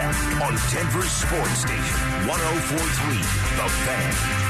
[0.00, 3.18] On Denver Sports Station 1043
[3.56, 4.49] The Fan.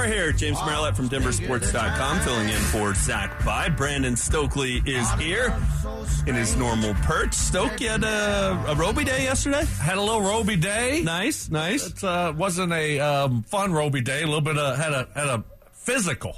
[0.00, 0.32] Are here.
[0.32, 3.68] James Merilatt from DenverSports.com filling in for Zach Bye.
[3.68, 5.54] Brandon Stokley is here
[6.26, 7.34] in his normal perch.
[7.34, 9.62] Stoke, you had a, a Roby day yesterday?
[9.78, 11.02] Had a little Roby day.
[11.04, 11.86] Nice, nice.
[11.86, 14.22] It uh, wasn't a um, fun Roby day.
[14.22, 16.34] A little bit of, had a had a physical.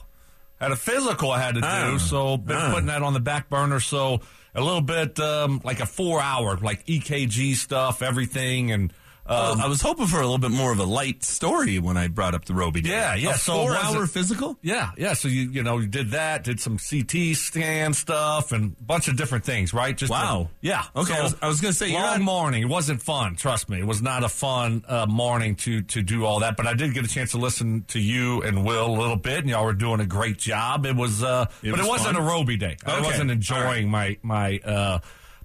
[0.60, 1.98] Had a physical I had to do, Ah.
[1.98, 2.70] so been Ah.
[2.72, 3.78] putting that on the back burner.
[3.78, 4.22] So
[4.56, 8.92] a little bit um, like a four hour, like EKG stuff, everything, and
[9.32, 12.08] um, I was hoping for a little bit more of a light story when I
[12.08, 12.90] brought up the Roby day.
[12.90, 14.58] Yeah, yeah, A so four hour it- physical?
[14.62, 15.14] Yeah, yeah.
[15.14, 19.08] So you you know you did that, did some CT scan stuff, and a bunch
[19.08, 19.96] of different things, right?
[19.96, 20.48] Just to- Wow.
[20.60, 20.84] yeah.
[20.94, 22.62] Okay, I was- I was gonna say, long morning.
[22.62, 23.36] It wasn't fun.
[23.36, 26.56] Trust me, it was not a fun uh, morning to to do all that.
[26.56, 29.38] But I did get a chance to listen to you and Will a little bit,
[29.40, 30.86] and y'all were doing a great job.
[30.86, 32.24] It was, uh, It but was it wasn't fun?
[32.24, 32.76] a Roby day.
[32.84, 34.98] I wasn't enjoying my my uh,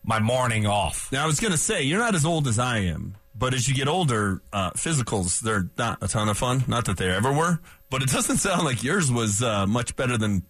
[0.03, 1.12] my morning off.
[1.12, 3.68] Now, I was going to say, you're not as old as I am, but as
[3.68, 6.64] you get older, uh, physicals, they're not a ton of fun.
[6.68, 10.18] Not that they ever were, but it doesn't sound like yours was uh, much better
[10.18, 10.44] than.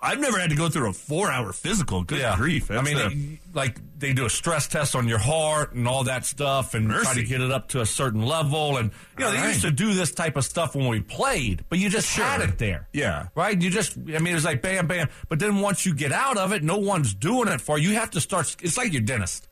[0.00, 2.02] I've never had to go through a four hour physical.
[2.02, 2.70] Good grief.
[2.70, 6.04] I mean, a- they- like they do a stress test on your heart and all
[6.04, 8.78] that stuff, and try to get it up to a certain level.
[8.78, 11.64] And you know, they All used to do this type of stuff when we played,
[11.68, 12.88] but you just had it there.
[12.92, 13.28] Yeah.
[13.36, 13.60] right.
[13.60, 15.08] You just, I mean, it was like bam, bam.
[15.28, 17.90] But then once you get out of it, no one's doing it for you.
[17.90, 18.56] You have to start.
[18.62, 19.46] It's like your dentist.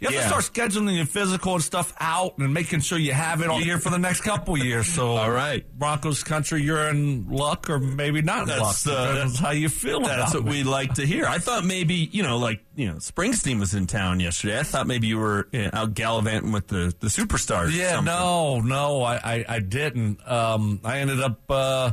[0.00, 0.22] You have Yeah.
[0.22, 3.58] to start scheduling your physical and stuff out and making sure you have it all
[3.58, 4.86] here for the next couple years.
[4.86, 5.64] So, All right.
[5.76, 8.96] Broncos country, you're in luck or maybe not in That's, luck.
[8.96, 9.98] uh, Depends how you feel.
[10.00, 10.48] That's what it.
[10.50, 11.26] we like to hear.
[11.26, 14.60] I thought maybe, you know, like, you know, Springsteen was in town yesterday.
[14.60, 17.74] I thought maybe you were you know, out gallivanting with the, the superstars.
[17.74, 20.20] Yeah, no, no, I, I, I didn't.
[20.30, 21.40] Um, I ended up.
[21.50, 21.90] Uh,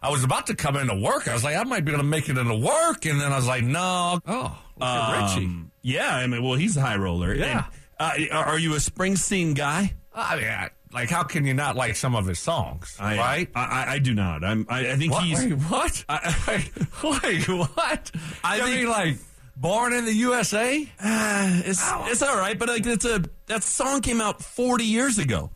[0.00, 1.26] I was about to come into work.
[1.26, 3.36] I was like, I might be able to make it into work, and then I
[3.36, 4.20] was like, no.
[4.28, 5.50] Oh, at Richie.
[5.88, 7.34] Yeah, I mean, well, he's a high roller.
[7.34, 7.64] Yeah.
[7.98, 9.94] And, uh, are you a Springsteen guy?
[10.14, 13.48] I mean, I, like, how can you not like some of his songs, I, right?
[13.54, 14.44] I, I, I do not.
[14.44, 15.24] I'm, I, I think What?
[15.24, 15.44] he's.
[15.44, 16.04] Wait, what?
[16.08, 16.64] I,
[17.22, 18.10] Wait, what?
[18.44, 19.16] I I think- mean, like,
[19.56, 20.82] born in the USA.
[21.02, 25.18] Uh, it's it's all right, but like it's a that song came out 40 years
[25.18, 25.50] ago,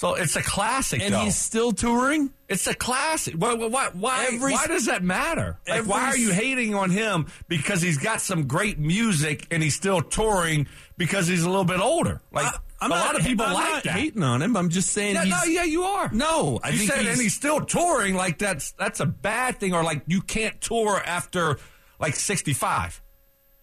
[0.00, 1.18] So it's a classic, and though.
[1.24, 2.30] he's still touring.
[2.48, 3.34] It's a classic.
[3.34, 3.52] Why?
[3.52, 3.90] Why?
[3.92, 5.58] Why, Every- why does that matter?
[5.68, 9.74] Like, why are you hating on him because he's got some great music and he's
[9.76, 12.22] still touring because he's a little bit older?
[12.32, 13.92] Like I- I'm a not, lot of people I'm like not that.
[13.92, 14.56] hating on him.
[14.56, 15.34] I'm just saying yeah, he's.
[15.34, 16.08] no, yeah, you are.
[16.14, 18.14] No, I you said he's- and he's still touring.
[18.14, 21.58] Like that's that's a bad thing, or like you can't tour after
[21.98, 23.02] like sixty five.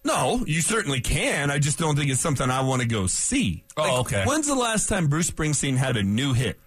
[0.08, 1.50] No, you certainly can.
[1.50, 3.62] I just don't think it's something I want to go see.
[3.76, 4.24] Oh, Like, okay.
[4.24, 6.58] When's the last time Bruce Springsteen had a new hit?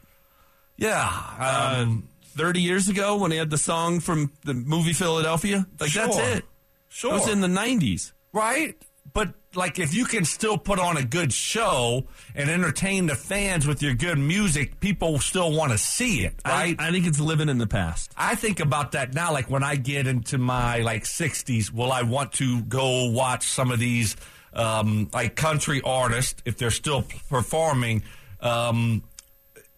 [0.77, 2.07] Yeah, um,
[2.37, 5.65] 30 years ago when he had the song from the movie Philadelphia?
[5.79, 6.45] Like, that's it.
[6.89, 7.11] sure.
[7.11, 8.13] It was in the 90s.
[8.33, 8.75] right?
[9.13, 13.67] But like, if you can still put on a good show and entertain the fans
[13.67, 16.75] with your good music, people still want to see it, right?
[16.79, 18.11] I, I think it's living in the past.
[18.15, 19.33] I think about that now.
[19.33, 23.71] Like when I get into my like 60s, will I want to go watch some
[23.71, 24.15] of these
[24.53, 28.03] um, like country artists if they're still performing?
[28.39, 29.03] Um,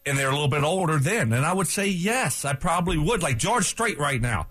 [0.05, 3.23] and they're a little bit older then, and I would say yes, I probably would.
[3.23, 4.47] Like George Strait right now,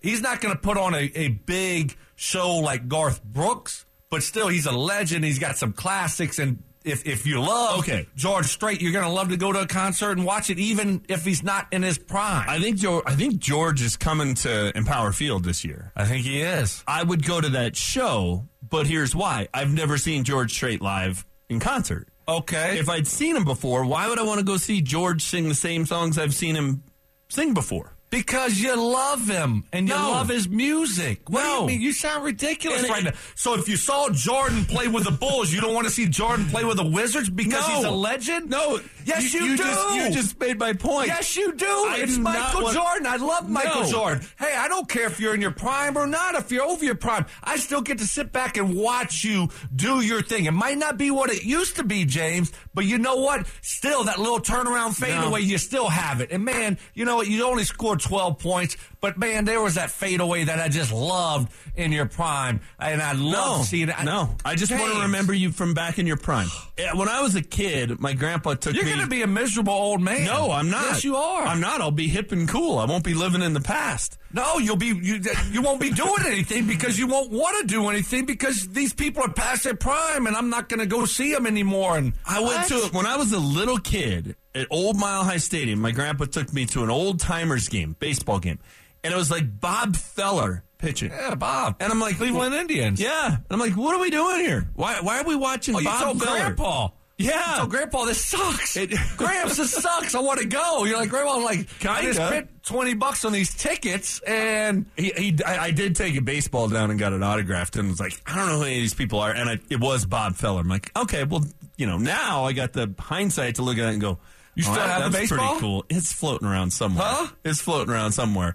[0.00, 4.48] he's not going to put on a, a big show like Garth Brooks, but still,
[4.48, 5.24] he's a legend.
[5.24, 8.06] He's got some classics, and if if you love Okay.
[8.16, 11.02] George Strait, you're going to love to go to a concert and watch it, even
[11.08, 12.48] if he's not in his prime.
[12.48, 15.92] I think George, I think George is coming to Empower Field this year.
[15.94, 16.82] I think he is.
[16.86, 19.48] I would go to that show, but here's why.
[19.54, 22.08] I've never seen George Strait live in concert.
[22.26, 22.78] Okay.
[22.78, 25.54] If I'd seen him before, why would I want to go see George sing the
[25.54, 26.82] same songs I've seen him
[27.28, 27.94] sing before?
[28.10, 30.10] Because you love him and you No.
[30.10, 31.28] love his music.
[31.30, 31.80] What do you mean?
[31.80, 33.12] You sound ridiculous And it- right now.
[33.36, 36.46] So if you saw Jordan play with the Bulls, you don't want to see Jordan
[36.50, 37.74] play with the Wizards because No.
[37.76, 38.50] he's a legend?
[38.50, 38.80] No.
[39.04, 39.62] Yes, you, you do.
[39.64, 41.08] Just, you just made my point.
[41.08, 41.66] Yes, you do.
[41.66, 43.06] I it's do Michael want- Jordan.
[43.06, 43.90] I love Michael No.
[43.90, 44.26] Jordan.
[44.38, 46.34] Hey, I don't care if you're in your prime or not.
[46.34, 50.00] If you're over your prime, I still get to sit back and watch you do
[50.00, 50.44] your thing.
[50.46, 53.46] It might not be what it used to be, James, but you know what?
[53.62, 56.30] Still, that little turnaround fadeaway, you still have it.
[56.32, 57.26] And man, you know what?
[57.28, 58.76] You only scored 12 points.
[59.00, 63.12] But man, there was that fadeaway that I just loved in your prime, and I
[63.12, 63.94] love No, seeing it.
[64.04, 64.34] no.
[64.44, 66.48] I just want to remember you from back in your prime.
[66.94, 68.78] When I was a kid, my grandpa took me.
[68.78, 68.92] You're me.
[68.92, 70.24] going to be a miserable old man.
[70.24, 70.82] no, I'm not.
[70.86, 71.42] Yes, you are.
[71.44, 71.82] I'm not.
[71.82, 72.78] I'll be hip and cool.
[72.78, 74.16] I won't be living in the past.
[74.32, 75.20] No, you'll be you.
[75.50, 79.22] You won't be doing anything because you won't want to do anything because these people
[79.22, 81.98] are past their prime, and I'm not going to go see them anymore.
[81.98, 85.80] And I went to when I was a little kid at Old Mile High Stadium.
[85.80, 88.58] My grandpa took me to an old timers game, baseball game,
[89.04, 91.10] and it was like Bob Feller pitching.
[91.10, 93.00] yeah, Bob, And I'm like Cleveland Indians.
[93.00, 94.68] Yeah, and I'm like, what are we doing here?
[94.74, 96.38] Why why are we watching Oh, you Bob told Feller?
[96.38, 96.88] Grandpa.
[97.18, 97.56] Yeah.
[97.58, 98.78] So Grandpa, this sucks.
[98.78, 100.14] It- Gramps, this sucks.
[100.14, 100.84] I want to go.
[100.86, 101.36] You're like Grandpa.
[101.36, 102.22] Like I just Kinda.
[102.24, 106.22] I spent twenty bucks on these tickets, and He, he, I, I did take a
[106.22, 108.80] baseball down and got it autographed, and was like, I don't know who any of
[108.80, 110.60] these people are, and I, it was Bob Feller.
[110.60, 111.44] I'm like, okay, well,
[111.76, 114.18] you know, now I got the hindsight to look at it and go,
[114.54, 115.48] You oh, still "Oh, have the that's baseball?
[115.48, 115.84] Pretty cool.
[115.90, 117.04] It's floating around somewhere.
[117.06, 117.26] Huh?
[117.44, 118.54] It's floating around somewhere.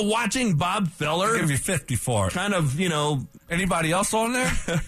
[0.00, 2.32] But watching Bob Feller, give you fifty for it.
[2.32, 4.50] kind of, you know, Anybody else on there?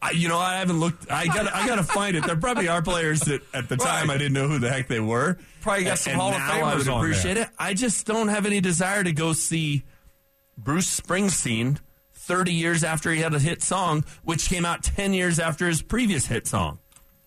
[0.00, 1.10] I, you know, I haven't looked.
[1.10, 1.52] I got.
[1.52, 2.24] I got to find it.
[2.24, 4.14] There probably are players that at the time Right.
[4.14, 5.36] I didn't know who the heck they were.
[5.62, 7.42] Probably got some and Hall of now I Famers would on appreciate there.
[7.44, 7.50] it.
[7.58, 9.82] I just don't have any desire to go see
[10.56, 11.78] Bruce Springsteen
[12.12, 15.82] 30 years after he had a hit song, which came out 10 years after his
[15.82, 16.78] previous hit song.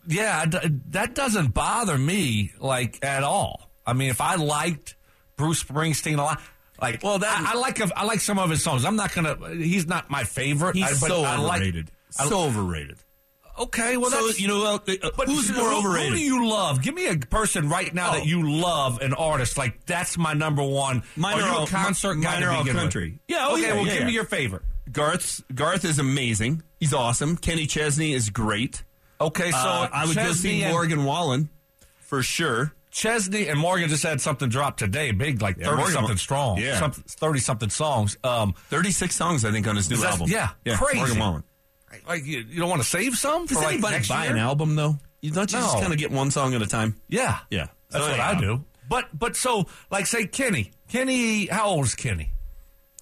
[0.07, 0.57] yeah, d-
[0.92, 3.69] that doesn't bother me like at all.
[3.86, 4.95] I mean, if I liked
[5.36, 6.42] Bruce Springsteen a lot.
[6.82, 8.86] Like Well, that- I, I like I like some of his songs.
[8.86, 9.38] I'm not gonna.
[9.56, 10.76] He's not my favorite.
[10.76, 11.92] He's I, but so I like- overrated.
[12.12, 12.98] So overrated.
[13.60, 14.80] okay, well, So, that's, you know, uh,
[15.18, 16.12] But who's who- more who- overrated?
[16.14, 16.82] Who do you love?
[16.82, 18.14] Give me a person right now Oh.
[18.14, 19.58] that you love, an artist.
[19.58, 21.04] Like that's my number one.
[21.16, 22.74] Mine are you a concert guy to are all with?
[22.74, 23.20] country.
[23.28, 24.08] Yeah, oh, okay, yeah, well, yeah, give yeah.
[24.08, 24.62] me your favorite.
[24.92, 26.64] Garth's Garth is amazing.
[26.80, 27.36] He's awesome.
[27.38, 28.84] Kenny Chesney is great.
[29.20, 31.50] Okay, so Uh, I would go see Chesney Morgan Wallen
[32.00, 32.74] for sure.
[32.98, 36.90] Chesney and Morgan just had something drop today, big like thirty Morgan something strong, Yeah.
[36.90, 38.18] thirty something songs.
[38.24, 40.28] Um, 36 songs, I think, on his new album.
[40.32, 40.98] yeah, crazy.
[40.98, 41.44] Morgan Wallen.
[42.08, 44.34] like you, you don't want to save some for Does like anybody buy year?
[44.34, 44.98] an album, though?
[45.22, 46.96] You don't you just kind of get one song at a time?
[47.08, 47.68] Yeah, Yeah.
[47.92, 48.36] that's So what anyhow.
[48.36, 48.66] I do.
[48.90, 52.32] But but so like say Kenny, Kenny, how old is Kenny?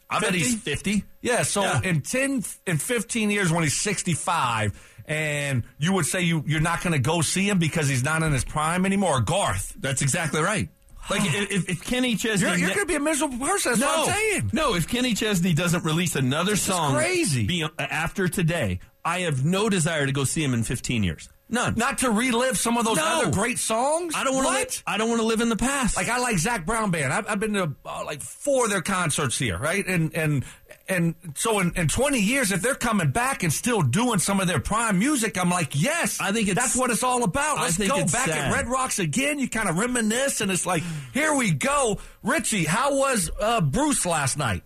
[0.10, 1.06] I bet he's 50.
[1.22, 1.82] Yeah, so Yeah.
[1.84, 6.82] in 10 in 15 years when he's 65 and you would say you you're not
[6.82, 9.74] going to go see him because he's not in his prime anymore, Garth.
[9.80, 10.70] That's exactly right.
[11.10, 12.48] Like, if, if- if Kenny Chesney.
[12.48, 13.74] You're, you're going to be a miserable person.
[13.74, 14.50] That's no, what I'm saying.
[14.54, 14.74] no.
[14.74, 17.46] If Kenny Chesney doesn't release another song, crazy.
[17.46, 21.30] be- after today, I have no desire to go see him in 15 years.
[21.48, 21.76] None.
[21.76, 23.04] Not to relive some of those No.
[23.22, 24.16] other great songs.
[24.18, 24.70] I don't want What?
[24.72, 24.84] to.
[24.88, 25.96] I don't want to live in the past.
[25.96, 27.14] Like I like Zac Brown band.
[27.14, 29.86] I've, I've been to uh, like four of their concerts here, right?
[29.86, 30.44] And and
[30.88, 34.48] and so in, in 20 years, if they're coming back and still doing some of
[34.48, 37.58] their prime music, I'm like, yes, I think it's- that's what it's all about.
[37.58, 38.30] Let's think go back sad.
[38.30, 39.40] at Red Rocks again.
[39.40, 40.84] You kind of reminisce, and it's like,
[41.14, 41.98] here we go.
[42.24, 44.64] Richie, how was uh, Bruce last night?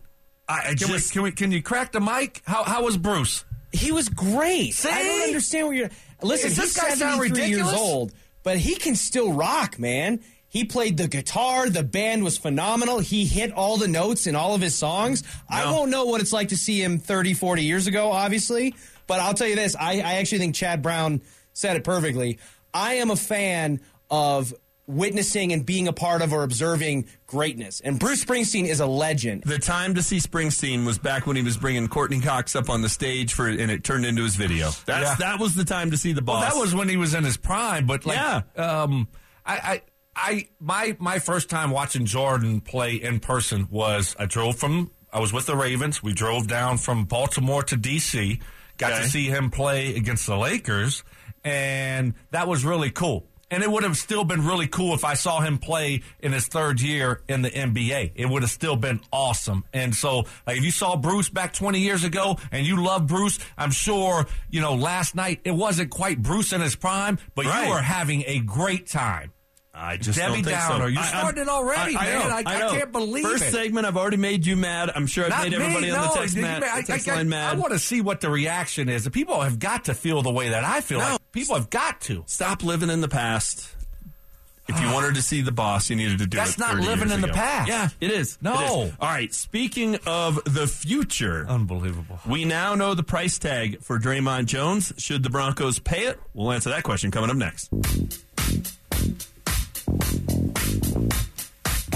[0.48, 2.42] I, I Can, just we, can we can you crack the mic?
[2.46, 3.46] How how was Bruce?
[3.72, 4.74] He was great.
[4.74, 4.90] See?
[4.90, 5.90] I don't understand what you're.
[6.24, 7.76] Listen, Is this guy sound 73 years ridiculous?
[7.80, 8.14] old,
[8.44, 10.22] but he can still rock, man.
[10.50, 11.70] He played the guitar.
[11.70, 13.00] The band was phenomenal.
[13.00, 15.24] He hit all the notes in all of his songs.
[15.50, 15.74] I No.
[15.74, 18.74] won't know what it's like to see him 30, 40 years ago, obviously.
[19.08, 21.22] But I'll tell you this I, I actually think Chad Brown
[21.54, 22.40] said it perfectly.
[22.74, 23.80] I am a fan
[24.10, 24.54] of
[24.88, 27.80] witnessing and being a part of or observing greatness.
[27.80, 29.44] And Bruce Springsteen is a legend.
[29.44, 32.82] the time to see Springsteen was back when he was bringing Courteney Cox up on
[32.82, 34.72] the stage for, and it turned into his video.
[34.88, 35.16] That's Yeah.
[35.20, 36.42] that was the time to see the boss.
[36.42, 38.42] Well, that was when he was in his prime, but like, Yeah.
[38.56, 39.08] um,
[39.46, 39.82] I, I,
[40.22, 45.20] I, my, my first time watching Jordan play in person was I drove from, I
[45.20, 46.04] was with the Ravens.
[46.04, 48.40] We drove down from Baltimore to D.C.,
[48.78, 49.04] got Okay.
[49.04, 51.04] to see him play against the Lakers,
[51.44, 53.26] and that was really cool.
[53.52, 56.48] And it would have still been really cool if I saw him play in his
[56.48, 58.12] third year in the NBA.
[58.14, 59.64] It would have still been awesome.
[59.74, 63.40] And so, like, if you saw Bruce back 20 years ago and you love Bruce,
[63.58, 67.64] I'm sure, you know, last night it wasn't quite Bruce in his prime, but Right.
[67.66, 69.32] you were having a great time.
[69.74, 70.88] I just Debbie don't think Downer, so.
[70.88, 72.30] You started I- already, I, I man.
[72.30, 73.52] know, I- I can't believe First it.
[73.52, 74.92] segment, I've already made you mad.
[74.94, 77.30] I'm sure I've Not made me, everybody on no, the text, mad, I, text line
[77.30, 77.56] mad.
[77.56, 79.04] I want to see what the reaction is.
[79.04, 81.00] The people have got to feel the way that I feel.
[81.00, 81.12] No.
[81.12, 82.24] Like people have got to.
[82.26, 83.76] Stop living in the past.
[84.68, 87.22] If you wanted to see the boss, you needed to do That's not living in
[87.22, 87.68] the past.
[87.70, 88.38] Yeah, it is.
[88.40, 88.54] No.
[88.54, 88.94] It is.
[89.00, 89.34] All right.
[89.34, 92.20] Speaking of the future, Unbelievable.
[92.28, 94.94] we now know the price tag for Dre'Mont Jones.
[95.00, 96.20] Should the Broncos pay it?
[96.36, 97.72] We'll answer that question coming up next.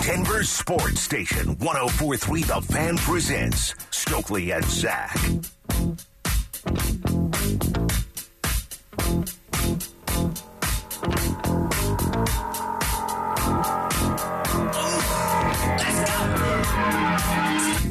[0.01, 5.15] Denver Sports Station 1043 The Fan presents Stokley and Zach.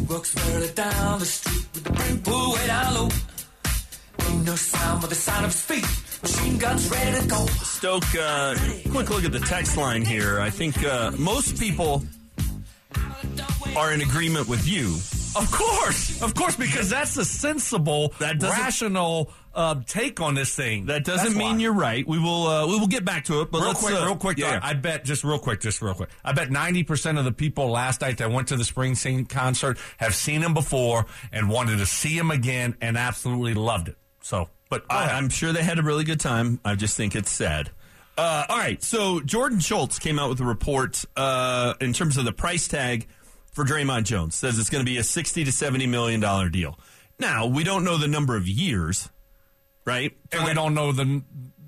[0.04, 1.71] Let's walks barely down the street
[4.44, 6.22] no sound but the sound of his feet.
[6.22, 7.46] Machine guns ready to go.
[7.46, 8.54] Stoke, uh,
[8.90, 10.40] quick look at the text line here.
[10.40, 12.04] I think uh, most people
[13.76, 14.96] are in agreement with you.
[15.34, 20.86] Of course, of course, because that's a sensible, That rational uh, take on this thing.
[20.86, 21.62] That doesn't That's mean why.
[21.62, 22.06] you're right.
[22.06, 23.50] We will uh, we will get back to it.
[23.50, 24.38] But real let's, quick, uh, real quick.
[24.38, 24.58] Yeah.
[24.58, 26.10] though, I bet just real quick, just real quick.
[26.22, 29.78] I bet ninety percent of the people last night that went to the Springsteen concert
[29.96, 33.96] have seen him before and wanted to see him again and absolutely loved it.
[34.22, 36.60] So, but I, I'm sure they had a really good time.
[36.64, 37.70] I just think it's sad.
[38.16, 42.24] Uh, all right, so Jordan Schultz came out with a report uh, in terms of
[42.24, 43.08] the price tag
[43.52, 44.34] for Dre'Mont Jones.
[44.34, 46.78] Says it's going to be a sixty to seventy million dollar deal.
[47.18, 49.08] Now we don't know the number of years,
[49.84, 50.12] right?
[50.30, 51.22] and we don't know the,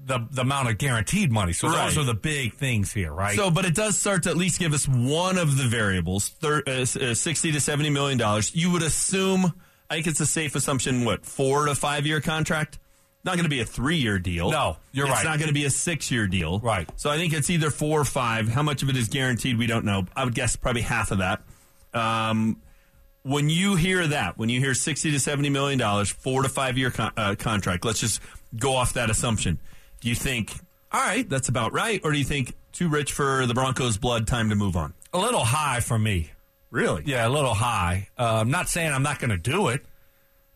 [0.05, 1.53] the the amount of guaranteed money.
[1.55, 1.85] So Right.
[1.87, 3.37] those are the big things here, right?
[3.37, 6.63] So, but it does start to at least give us one of the variables, thir-
[6.67, 8.55] uh, uh, sixty to seventy million dollars.
[8.55, 9.55] You would assume,
[9.95, 12.81] I think it's a safe assumption, what four to five year contract?
[13.23, 14.51] Not going to be a three year deal.
[14.51, 15.19] No, you're it's right.
[15.21, 16.59] It's not going to be a six year deal.
[16.59, 16.91] Right.
[16.97, 18.49] So I think it's either four or five.
[18.49, 19.57] How much of it is guaranteed?
[19.57, 20.05] We don't know.
[20.17, 21.43] I would guess probably half of that.
[21.95, 22.61] Um,
[23.23, 26.77] when you hear that, when you hear sixty to seventy million dollars, four to five
[26.77, 28.21] year con- uh, contract, let's just
[28.57, 29.61] go off that assumption.
[30.01, 30.53] Do you think,
[30.93, 34.27] all right, that's about right, or do you think too rich for the Broncos' blood?
[34.27, 34.93] Time to move on.
[35.15, 36.33] a little high for me.
[36.75, 37.05] Really?
[37.07, 38.09] Yeah, a little high.
[38.19, 39.85] Uh, I'm not saying I'm not going to do it.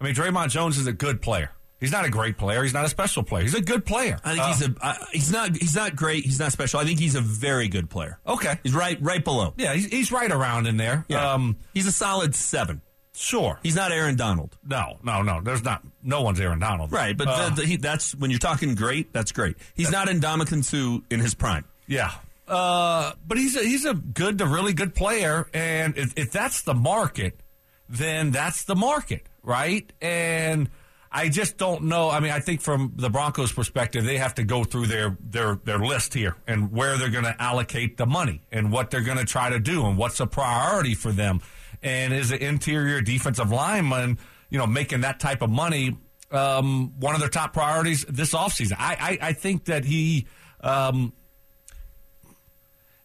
[0.01, 1.53] I mean, Dre'Mont Jones is a good player.
[1.81, 2.65] He's not a great player.
[2.65, 3.45] He's not a special player.
[3.45, 4.19] He's a good player.
[4.25, 6.25] I think Uh, he's a uh, he's not he's not great.
[6.25, 6.81] He's not special.
[6.81, 8.19] I think he's a very good player.
[8.27, 8.59] okay.
[8.65, 9.55] He's right right below.
[9.57, 11.05] Yeah, he's, he's right around in there.
[11.09, 11.35] Yeah.
[11.35, 12.83] Um, he's a solid seven.
[13.15, 13.61] sure.
[13.63, 14.57] He's not Aaron Donald.
[14.67, 15.41] No, no, no.
[15.41, 15.83] There's not.
[16.03, 16.91] No one's Aaron Donald.
[16.91, 19.13] Right, but Uh, the, the, he, that's when you're talking great.
[19.13, 19.57] That's great.
[19.75, 20.21] He's not in
[20.65, 21.65] Sue in his prime.
[21.87, 22.11] Yeah.
[22.49, 26.63] Uh, but he's a, he's a good to really good player, and if, if that's
[26.63, 27.41] the market,
[27.89, 29.93] then that's the market, right?
[30.01, 30.71] And
[31.11, 32.11] I just don't know.
[32.11, 35.57] I mean, I think from the Broncos' perspective, they have to go through their their
[35.65, 39.19] their list here and where they're going to allocate the money and what they're going
[39.19, 41.41] to try to do and what's a priority for them.
[41.83, 44.19] And is an interior defensive lineman,
[44.51, 45.97] you know, making that type of money
[46.31, 48.77] um, one of their top priorities this offseason?
[48.79, 50.27] I, I I think that he.
[50.61, 51.13] Um,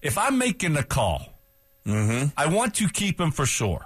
[0.04, 1.34] if I'm making a call,
[1.86, 2.28] Mm-hmm.
[2.38, 3.86] I want to keep him for sure.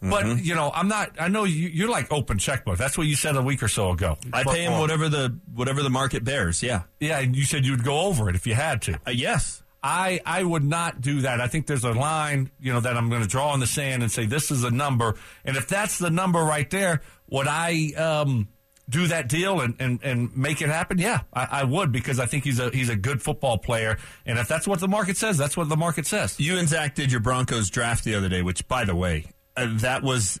[0.00, 1.12] But you know, I'm not.
[1.20, 2.76] I know you, you're like open checkbook.
[2.76, 4.18] That's what you said a week or so ago.
[4.32, 6.60] I pay him whatever the whatever the market bears.
[6.60, 6.82] Yeah.
[6.98, 8.98] Yeah, and you said you'd go over it if you had to.
[9.06, 9.62] Uh, yes.
[9.80, 11.40] I I would not do that.
[11.40, 14.02] I think there's a line, you know, that I'm going to draw in the sand
[14.02, 17.92] and say this is a number, and if that's the number right there, would I
[17.96, 18.48] um,
[18.88, 20.98] do that deal and, and, and make it happen?
[20.98, 24.38] Yeah, I, I would because I think he's a he's a good football player, and
[24.38, 26.38] if that's what the market says, that's what the market says.
[26.38, 29.68] You and Zach did your Broncos draft the other day, which, by the way, uh,
[29.78, 30.40] that was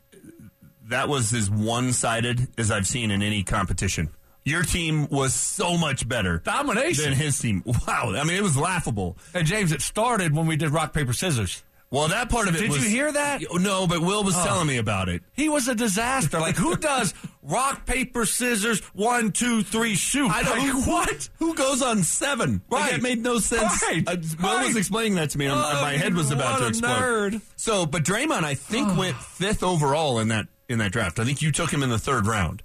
[0.88, 4.10] that was as one sided as I've seen in any competition.
[4.44, 7.04] Your team was so much better Domination.
[7.04, 7.62] than his team.
[7.64, 9.16] Wow, I mean, it was laughable.
[9.34, 11.62] And James, it started when we did rock paper scissors.
[11.92, 12.82] Well, that part of it Did was.
[12.82, 13.42] you hear that?
[13.52, 15.22] No, but Will was telling me about it.
[15.34, 16.40] He was a disaster.
[16.40, 20.30] Like who does rock paper scissors one two three shoot?
[20.30, 20.58] I don't.
[20.58, 21.28] Like, who, what?
[21.38, 22.62] Who goes on seven?
[22.70, 22.94] Like, Right.
[22.94, 23.82] it made no sense.
[23.82, 24.02] Right.
[24.08, 27.34] Uh, Will was explaining that to me, and Oh, my head was about to explode.
[27.34, 27.40] nerd.
[27.56, 31.18] So, but Dre'Mont, I think, went fifth overall in that in that draft.
[31.18, 32.62] I think you took him in the third round.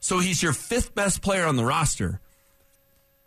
[0.00, 2.18] So he's your fifth best player on the roster.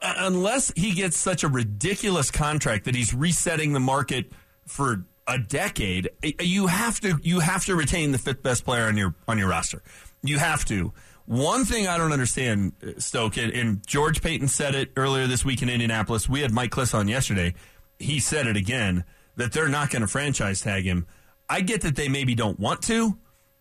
[0.01, 4.31] Uh, unless he gets such a ridiculous contract that he's resetting the market
[4.65, 8.97] for a decade, you have to you have to retain the fifth best player on
[8.97, 9.81] your on your roster.
[10.23, 10.93] You have to.
[11.25, 15.43] One thing I don't understand, uh, Stoke, and, and George Paton said it earlier this
[15.43, 16.29] week in Indianapolis.
[16.29, 17.53] We had Mike Klis on yesterday.
[17.99, 19.03] He said it again
[19.35, 21.05] that they're not going to franchise tag him.
[21.49, 23.17] I get that they maybe don't want to,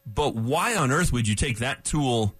[0.07, 2.35] but why on earth would you take that tool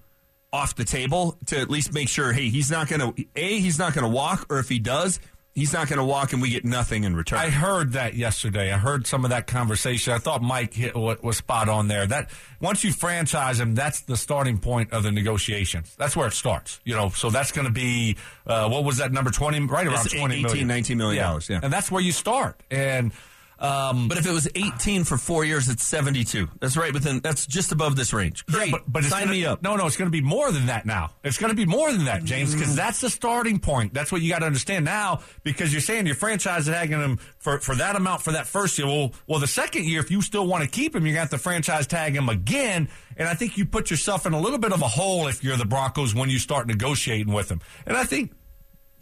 [0.53, 3.79] off the table to at least make sure, hey, he's not going to a he's
[3.79, 5.19] not going to walk, or if he does,
[5.57, 7.41] he's not going to walk, and we get nothing in return.
[7.41, 8.73] I heard that yesterday.
[8.73, 10.13] I heard some of that conversation.
[10.13, 12.07] I thought Mike hit what was spot on there.
[12.07, 15.97] That once you franchise him, that's the starting point of the negotiations.
[15.97, 16.79] That's where it starts.
[16.85, 19.59] You know, so that's going to be uh, what was that number twenty?
[19.59, 21.61] Right around It's twenty 18, million, 19 million dollars, yeah.
[21.63, 22.63] and that's where you start.
[22.71, 23.13] And
[23.59, 26.49] um, but if it was 18 for four years, it's 72.
[26.61, 27.21] That's right within.
[27.21, 28.45] That's just above this range.
[28.47, 29.63] Great, but, but sign gonna, me up.
[29.63, 31.13] No, no, it's going to be more than that now.
[31.25, 32.77] It's going to be more than that, James, because Mm.
[32.77, 33.95] that's the starting point.
[33.95, 37.19] That's what you got to understand now, because you're saying your franchise is tagging him
[37.39, 38.87] for, for that amount for that first year.
[38.87, 41.33] Well, well, the second year, if you still want to keep him, you're going to
[41.33, 42.89] have to franchise tag him again.
[43.17, 45.57] And I think you put yourself in a little bit of a hole if you're
[45.57, 47.61] the Broncos when you start negotiating with him.
[47.87, 48.33] And I think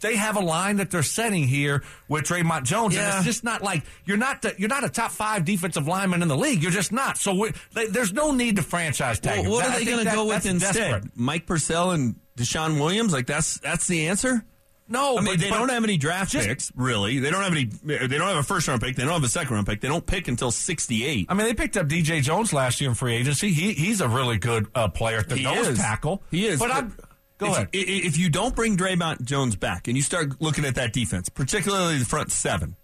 [0.05, 3.61] they have a line that they're setting here with Dre'Mont Jones, and it's just not
[3.63, 6.61] like you're not the, you're not a top five defensive lineman in the league.
[6.61, 7.17] You're just not.
[7.17, 9.41] So they, there's no need to franchise tag.
[9.41, 10.73] Well, what That- are they going to go with instead?
[10.73, 11.11] desperate.
[11.15, 13.11] Mike Purcell and DeShawn Williams?
[13.13, 14.45] Like that's that's the answer?
[14.87, 17.17] No, I mean but- they but don't have any draft just- picks really.
[17.17, 17.65] They don't have any.
[17.65, 18.95] They don't have a first round pick.
[18.95, 19.81] They don't have a second round pick.
[19.81, 21.25] They don't pick until sixty eight.
[21.27, 23.51] I mean, they picked up DJ Jones last year in free agency.
[23.51, 25.79] He he's a really good uh, player at the He nose is.
[25.79, 26.21] tackle.
[26.29, 26.59] He is.
[26.59, 26.95] But I'm
[27.37, 27.69] go if, ahead.
[27.73, 31.97] If you don't bring Dre'Mont Jones back and you start looking at that defense, particularly
[31.97, 32.75] the front seven,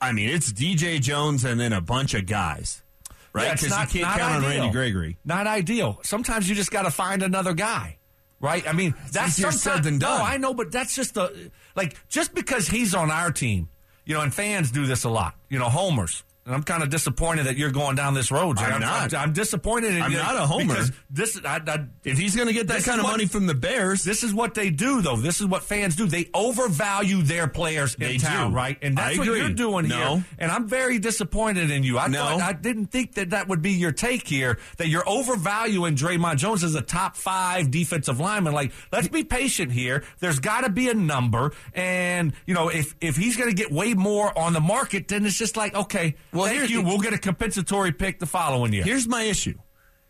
[0.00, 2.82] I mean, it's DJ Jones and then a bunch of guys,
[3.32, 3.44] right?
[3.44, 4.50] Yeah, Because not- you can't count on.
[4.50, 5.18] Randy Gregory.
[5.24, 5.98] Not ideal.
[6.02, 7.98] Sometimes you just got to find another guy,
[8.40, 8.66] right?
[8.68, 10.18] I mean, that's easier sometimes- said than done.
[10.18, 13.68] No, I know, but that's just the like just because he's on our team,
[14.04, 15.34] you know, and fans do this a lot.
[15.48, 16.22] You know, homers.
[16.46, 18.56] And I'm kind of disappointed that you're going down this road.
[18.58, 18.64] Jay.
[18.66, 19.12] I'm not.
[19.12, 20.76] I'm, disappointed in I'm you not a homer.
[21.10, 23.54] This, I, I, If he's going to get that kind of what- money from the
[23.54, 25.16] Bears, This is what they do, though.
[25.16, 26.06] This is what fans do.
[26.06, 28.56] They overvalue their players in They town, do.
[28.56, 28.78] right?
[28.80, 29.96] And that's what you're doing No.
[30.16, 30.24] here.
[30.38, 31.98] And I'm very disappointed in you.
[31.98, 32.18] I No.
[32.24, 34.58] thought I didn't think that that would be your take here.
[34.76, 38.52] That you're overvaluing Dre'Mont Jones as a top five defensive lineman.
[38.52, 40.04] Like, let's be patient here.
[40.20, 43.72] There's got to be a number, and you know, if if he's going to get
[43.72, 46.82] way more on the market, then it's just like, okay, Well, thank you.
[46.82, 48.84] We'll get a compensatory pick the following year.
[48.84, 49.58] Here's my issue.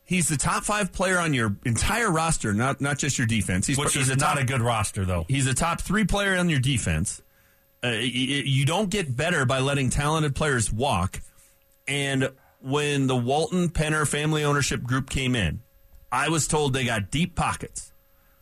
[0.05, 3.67] He's the top five player on your entire roster, not not just your defense.
[3.67, 5.25] He's, which he's is a not a good roster, though.
[5.29, 7.23] He's a top three player on your defense.
[7.83, 11.21] Uh, you don't get better by letting talented players walk.
[11.89, 12.31] And
[12.61, 15.61] when the Walton Penner family ownership group came in,
[16.11, 17.93] I was told they got deep pockets.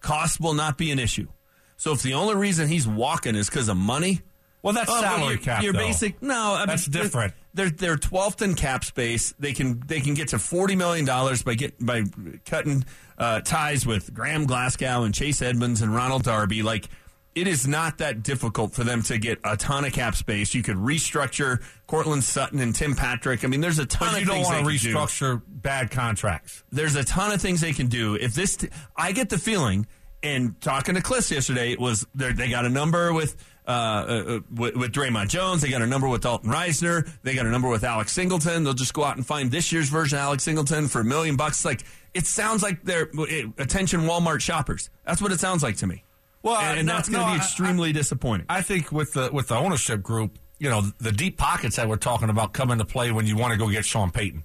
[0.01, 1.29] Cost will not be an issue.
[1.77, 4.23] So if the only reason he's walking is because of money,
[4.65, 5.63] Well, that's Oh, salary your- cap.
[5.63, 7.35] Your basic no, I That's different.
[7.53, 9.33] They're they're twelfth in cap space.
[9.39, 12.05] They can they can get to forty million dollars by get by
[12.47, 12.85] cutting
[13.19, 16.63] uh, ties with Graham Glasgow and Chase Edmonds and Ronald Darby.
[16.65, 16.89] Like
[17.35, 20.55] it is not that difficult for them to get a ton of cap space.
[20.55, 23.45] You could restructure Courtland Sutton and Tim Patrick.
[23.45, 24.97] I mean, there's a ton But of you don't things want to they can do
[24.97, 26.63] restructure bad contracts.
[26.73, 28.15] there's a ton of things they can do.
[28.15, 29.87] If this, t- I get the feeling,
[30.23, 33.37] and talking to Cliff yesterday, it was they got a number with.
[33.67, 37.11] Uh, uh, with, with Dre'Mont Jones, they got a number with Dalton Risner.
[37.23, 38.63] They got a number with Alex Singleton.
[38.63, 41.37] They'll just go out and find this year's version of Alex Singleton for a million
[41.37, 41.65] bucks.
[41.65, 44.91] Like it sounds like they're it, attention Walmart shoppers.
[45.07, 46.05] That's what it sounds like to me.
[46.43, 48.45] Well, and, and no, that's going to no, be I- extremely disappointing.
[48.51, 51.97] I think with the with the ownership group, you know, the deep pockets that we're
[51.97, 54.45] talking about come into play when you want to go get Sean Payton.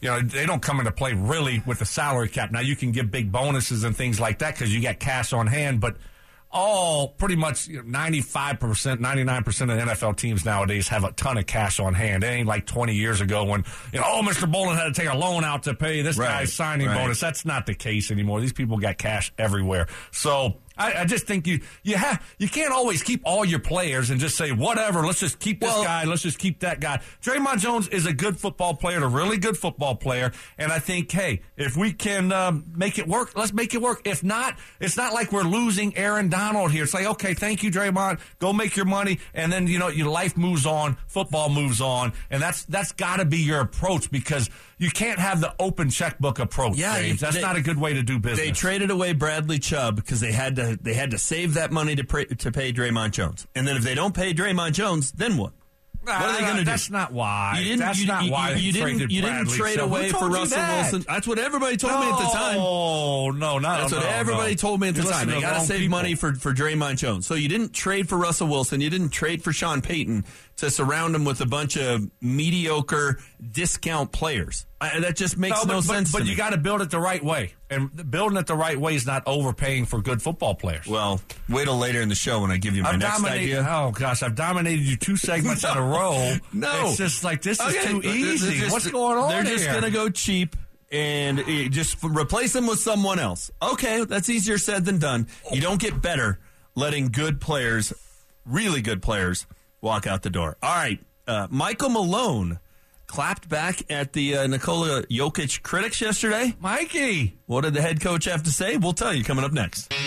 [0.00, 2.50] You know, they don't come into play really with the salary cap.
[2.50, 5.46] Now you can give big bonuses and things like that because you got cash on
[5.46, 5.96] hand, but
[6.52, 11.12] all pretty much ninety five percent, ninety nine percent of NFL teams nowadays have a
[11.12, 12.24] ton of cash on hand.
[12.24, 14.50] It ain't like twenty years ago when you know, oh, Mr.
[14.50, 16.98] Bowlen had to take a loan out to pay this Right, guy's signing right.
[16.98, 17.20] bonus.
[17.20, 18.40] That's not the case anymore.
[18.40, 19.86] These people got cash everywhere.
[20.10, 24.10] So I, I just think you you have you can't always keep all your players
[24.10, 25.06] and just say whatever.
[25.06, 26.04] Let's just keep this Well- guy.
[26.04, 27.00] Let's just keep that guy.
[27.22, 31.10] Dre'Mont Jones is a good football player, a really good football player, and I think
[31.12, 34.02] hey, if we can um, make it work, let's make it work.
[34.04, 36.84] If not, it's not like we're losing Aaron Donald here.
[36.84, 38.18] It's like okay, thank you, Dre'Mont.
[38.38, 42.12] Go make your money, and then you know your life moves on, football moves on,
[42.30, 44.50] and that's that's got to be your approach because
[44.82, 46.76] you can't have the open checkbook approach.
[46.76, 48.38] Yeah, you- that's they- not a good way to do business.
[48.40, 51.94] They traded away Bradley Chubb because they had to they had to save that money
[51.96, 53.46] to pray, to pay Dre'Mont Jones.
[53.54, 55.52] And then if they don't pay Dre'Mont Jones, then what?
[56.04, 56.64] Ah, what are they going to do?
[56.64, 57.58] That's not why.
[57.60, 57.78] You didn't.
[57.78, 59.08] That's you, not you, why you, didn't.
[59.12, 59.88] You didn't trade Chubb.
[59.88, 60.82] Away for Russell that?
[60.90, 61.04] Wilson.
[61.06, 62.56] That's what everybody told me at the time.
[62.58, 64.56] Oh no, not That's no, what everybody no.
[64.56, 65.28] told me at the time.
[65.28, 65.96] They got to save people.
[65.96, 67.24] money for, for Dre'Mont Jones.
[67.24, 68.80] So you didn't trade for Russell Wilson.
[68.80, 70.24] You didn't trade for Sean Payton
[70.56, 73.18] to surround him with a bunch of mediocre
[73.50, 74.66] discount players.
[74.80, 76.12] I, that just makes no, No, but, sense.
[76.12, 78.94] But, you got to build it the right way, and building it the right way
[78.94, 80.86] is not overpaying for good football players.
[80.86, 83.66] Well, wait till later in the show when I give you my I've next idea.
[83.68, 86.34] Oh gosh, I've dominated you two segments in a row.
[86.52, 88.58] No, it's just like this is too easy.
[88.58, 90.56] just- What's going on They're just going to go cheap
[90.90, 93.50] and uh, just replace them with someone else.
[93.62, 95.26] Okay, that's easier said than done.
[95.50, 96.38] You don't get better
[96.74, 97.92] letting good players,
[98.44, 99.46] really good players,
[99.82, 100.56] walk out the door.
[100.62, 102.58] All right, uh, Michael Malone
[103.06, 106.54] clapped back at the uh, Nikola Jokic critics yesterday.
[106.60, 107.36] Mikey.
[107.44, 108.78] What did the head coach have to say?
[108.78, 109.92] We'll tell you coming up next.
[109.92, 110.00] You're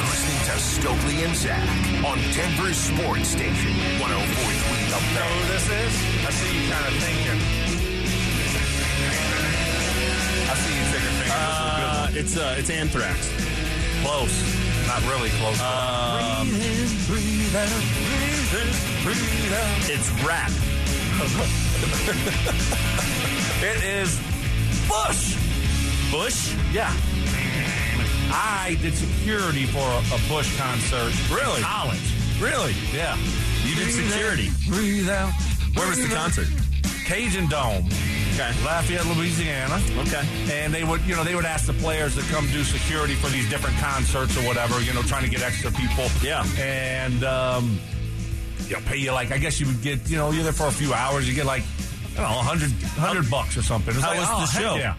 [0.00, 1.68] listening to Stokley and Zach
[2.06, 5.48] on Denver Sports Station 1043 The Fan.
[5.48, 5.92] this is?
[6.26, 7.38] I see you kind of thinking.
[10.48, 11.32] I see you thinking.
[11.34, 13.28] Uh, it's uh, it's Anthrax.
[14.02, 14.42] Close.
[14.92, 15.58] Not really close.
[15.62, 16.48] Um,
[19.88, 20.50] It's rap.
[23.62, 24.20] it is
[24.86, 25.34] Bush.
[26.10, 26.54] Bush.
[26.74, 26.94] Yeah.
[28.34, 31.14] I did security for a, a Bush concert.
[31.34, 31.62] Really?
[31.62, 32.12] College.
[32.38, 32.74] Really?
[32.92, 33.16] Yeah.
[33.64, 34.50] You did security.
[34.68, 35.32] Breathe out.
[35.74, 36.48] Where was the concert?
[37.06, 37.90] Cajundome.
[38.34, 38.50] Okay.
[38.64, 39.80] Lafayette, Louisiana.
[39.98, 40.26] Okay.
[40.52, 43.28] And they would, you know, they would ask the players to come do security for
[43.28, 46.06] these different concerts or whatever, you know, trying to get extra people.
[46.22, 46.44] Yeah.
[46.58, 47.78] And, um,
[48.68, 50.66] you know, pay you like, I guess you would get, you know, you're there for
[50.66, 51.62] a few hours, you get like,
[52.12, 53.94] I don't know, 100, 100 bucks or something.
[53.94, 54.74] It's How like, was oh, the show?
[54.76, 54.96] Yeah.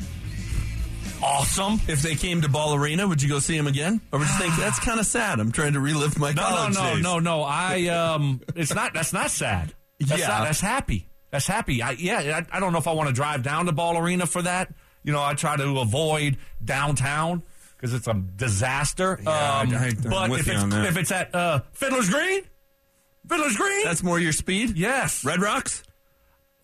[1.24, 1.80] Awesome.
[1.88, 4.02] If they came to Ball Arena, would you go see him again?
[4.12, 5.40] Or would you think that's kind of sad?
[5.40, 7.04] I'm trying to relive my No, no, college no, days.
[7.04, 7.44] no, no.
[7.44, 9.74] I, um, it's not, that's not sad.
[10.00, 10.28] That's Yeah.
[10.28, 11.08] not, that's happy.
[11.34, 11.82] That's happy.
[11.82, 14.28] I, yeah, I, I don't know if I want to drive down to Ball Arena
[14.28, 14.72] for that.
[15.04, 17.42] You know, I try to avoid downtown
[17.76, 19.20] because it's a disaster.
[19.22, 20.86] Yeah, um, I- I'm but with if you it's on that.
[20.86, 22.44] if it's at uh, Fiddler's Green,
[23.28, 24.78] Fiddler's Green, That's more your speed?
[24.78, 25.26] yes.
[25.26, 25.82] Red Rocks?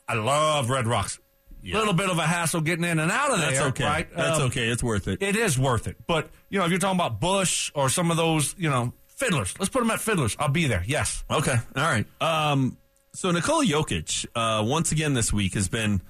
[0.08, 1.20] I love Red Rocks.
[1.66, 3.50] A little bit of a hassle getting in and out of there.
[3.50, 3.84] That's okay.
[3.84, 4.08] Right?
[4.16, 4.68] That's Um, okay.
[4.70, 5.22] It's worth it.
[5.24, 5.98] It is worth it.
[6.06, 9.54] But, you know, if you're talking about Bush or some of those, you know, fiddlers,
[9.60, 10.36] let's put them at fiddlers.
[10.40, 10.84] I'll be there.
[10.86, 11.24] Yes.
[11.30, 11.56] Okay.
[11.76, 12.06] All right.
[12.22, 12.78] Um,
[13.20, 16.02] so Nikola Jokic, uh, once again this week has been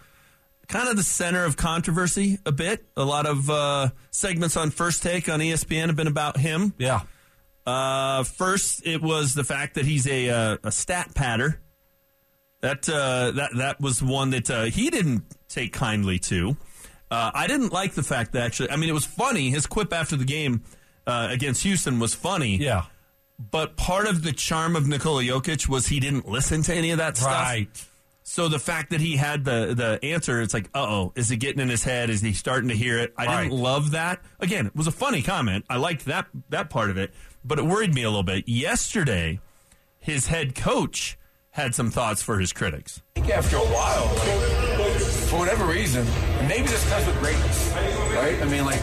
[0.67, 2.85] kind of the center of controversy a bit.
[2.95, 6.75] A lot of uh, segments on First Take on ESPN have been about him.
[6.77, 7.01] Yeah.
[7.65, 11.59] Uh, first, it was the fact that he's a uh, a stat patter.
[12.61, 16.57] That uh, that that was one that uh, he didn't take kindly to.
[17.09, 18.69] Uh, I didn't like the fact that actually.
[18.69, 19.49] I mean, it was funny.
[19.49, 20.63] His quip after the game
[21.07, 22.57] uh, against Houston was funny.
[22.57, 22.85] Yeah.
[23.39, 26.97] But part of the charm of Nikola Jokic was he didn't listen to any of
[26.97, 27.31] that stuff.
[27.31, 27.69] Right.
[28.23, 31.37] So the fact that he had the the answer, it's like, uh oh, is it
[31.37, 32.09] getting in his head?
[32.09, 33.13] Is he starting to hear it?
[33.17, 34.21] I didn't love that.
[34.39, 35.65] Again, it was a funny comment.
[35.69, 37.11] I liked that that part of it,
[37.43, 38.47] but it worried me a little bit.
[38.47, 39.39] Yesterday,
[39.99, 41.17] his head coach
[41.51, 43.01] had some thoughts for his critics.
[43.15, 44.05] I think after a while,
[44.77, 46.05] like, for whatever reason,
[46.47, 47.71] maybe this comes with greatness,
[48.13, 48.39] right?
[48.39, 48.79] I mean, like,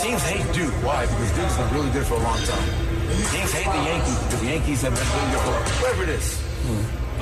[0.00, 0.72] teams hate Duke.
[0.82, 1.04] Why?
[1.04, 2.91] Because Duke's been really good for a long time.
[3.12, 6.42] Teams hate the Yankees because the Yankees have been really good for whatever it is.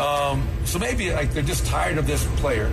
[0.00, 2.70] Um, so maybe like they're just tired of this player,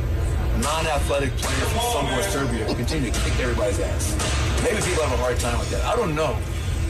[0.62, 4.64] non-athletic player from somewhere Serbia, continue to kick everybody's ass.
[4.64, 5.84] Maybe people have a hard time with that.
[5.86, 6.38] I don't know.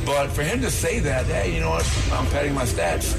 [0.05, 3.13] But for him to say that, hey, you know what, I'm padding my stats,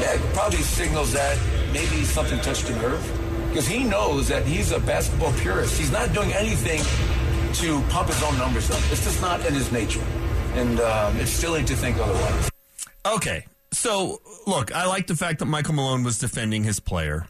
[0.00, 1.38] yeah, probably signals that
[1.72, 3.20] maybe something touched a nerve.
[3.48, 5.78] Because he knows that he's a basketball purist.
[5.78, 6.82] He's not doing anything
[7.54, 8.80] to pump his own numbers up.
[8.90, 10.02] It's just not in his nature.
[10.54, 12.50] And um, it's silly to think otherwise.
[13.04, 13.46] Okay.
[13.72, 17.26] So, look, I like the fact that Michael Malone was defending his player.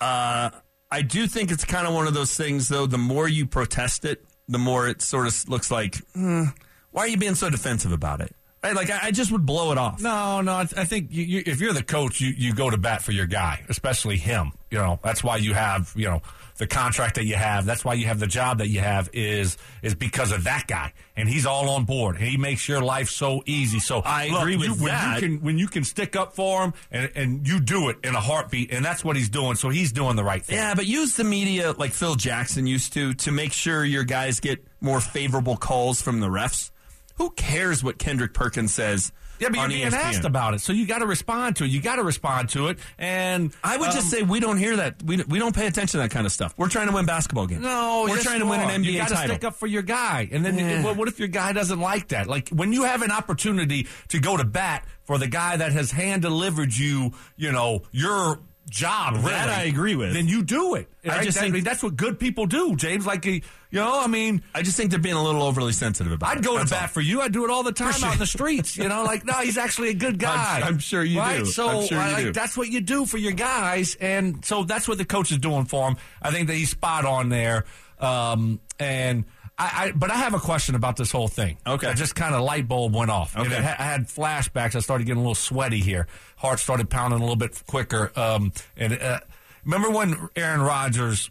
[0.00, 0.50] Uh,
[0.90, 4.04] I do think it's kind of one of those things, though, the more you protest
[4.04, 6.44] it, the more it sort of looks like, hmm,
[6.92, 8.34] why are you being so defensive about it?
[8.62, 8.74] Right?
[8.74, 10.00] Like, I, I just would blow it off.
[10.00, 10.52] No, no.
[10.52, 13.12] I, I think you, you, if you're the coach, you, you go to bat for
[13.12, 14.52] your guy, especially him.
[14.70, 16.22] You know, that's why you have, you know,
[16.58, 17.64] the contract that you have.
[17.64, 20.92] That's why you have the job that you have is is because of that guy,
[21.16, 22.16] and he's all on board.
[22.16, 23.78] And he makes your life so easy.
[23.78, 25.22] So I look, agree with you, when that.
[25.22, 28.14] You can, when you can stick up for him, and and you do it in
[28.14, 29.54] a heartbeat, and that's what he's doing.
[29.54, 30.56] So he's doing the right thing.
[30.56, 34.40] Yeah, but use the media like Phil Jackson used to to make sure your guys
[34.40, 36.70] get more favorable calls from the refs.
[37.16, 39.12] Who cares what Kendrick Perkins says?
[39.38, 39.92] Yeah, but you're being ESPN?
[39.94, 41.68] asked about it, so you got to respond to it.
[41.70, 44.76] You got to respond to it, and I would just um, say we don't hear
[44.76, 45.02] that.
[45.02, 46.54] We, we don't pay attention to that kind of stuff.
[46.56, 47.62] We're trying to win basketball games.
[47.62, 49.34] No, we're trying to win an NBA You got to title.
[49.36, 50.82] stick up for your guy, and then Yeah.
[50.84, 52.26] what, what if your guy doesn't like that?
[52.26, 55.90] Like when you have an opportunity to go to bat for the guy that has
[55.90, 59.14] hand delivered you, you know, your job.
[59.16, 60.12] Really, That I agree with.
[60.12, 60.88] Then you do it.
[61.08, 63.06] I just That- think- mean, that's what good people do, James.
[63.06, 64.42] Like uh, you know, I mean.
[64.54, 66.38] I just think they're being a little overly sensitive about it.
[66.38, 66.88] I'd go to That's bat all.
[66.88, 67.20] for you.
[67.20, 68.08] I do it all the time sure.
[68.08, 68.76] out in the streets.
[68.76, 70.56] You know, like no, he's actually a good guy.
[70.60, 71.38] I'm- I'm sure you right?
[71.40, 71.46] do.
[71.46, 72.32] So sure I- like, do.
[72.32, 75.64] that's what you do for your guys, and so that's what the coach is doing
[75.66, 75.96] for him.
[76.22, 77.64] I think that he's spot on there.
[78.00, 79.24] Um, and
[79.60, 81.58] I, I, but I have a question about this whole thing.
[81.66, 81.90] Okay.
[81.90, 83.36] It just kind of light bulb went off.
[83.36, 83.60] Okay.
[83.60, 84.76] ha- I had flashbacks.
[84.76, 86.06] I started getting a little sweaty here.
[86.36, 88.12] Heart started pounding a little bit quicker.
[88.14, 89.18] Um, and uh,
[89.64, 91.30] remember when Aaron Rodgers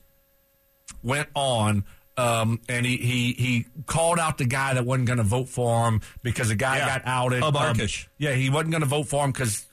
[1.04, 1.86] went on
[2.18, 5.88] um, and he, he he called out the guy that wasn't going to vote for
[5.88, 6.88] him because the guy Yeah.
[6.98, 7.44] got outed.
[7.44, 8.08] Hub Um, Arkush.
[8.18, 9.66] yeah, he wasn't going to vote for him because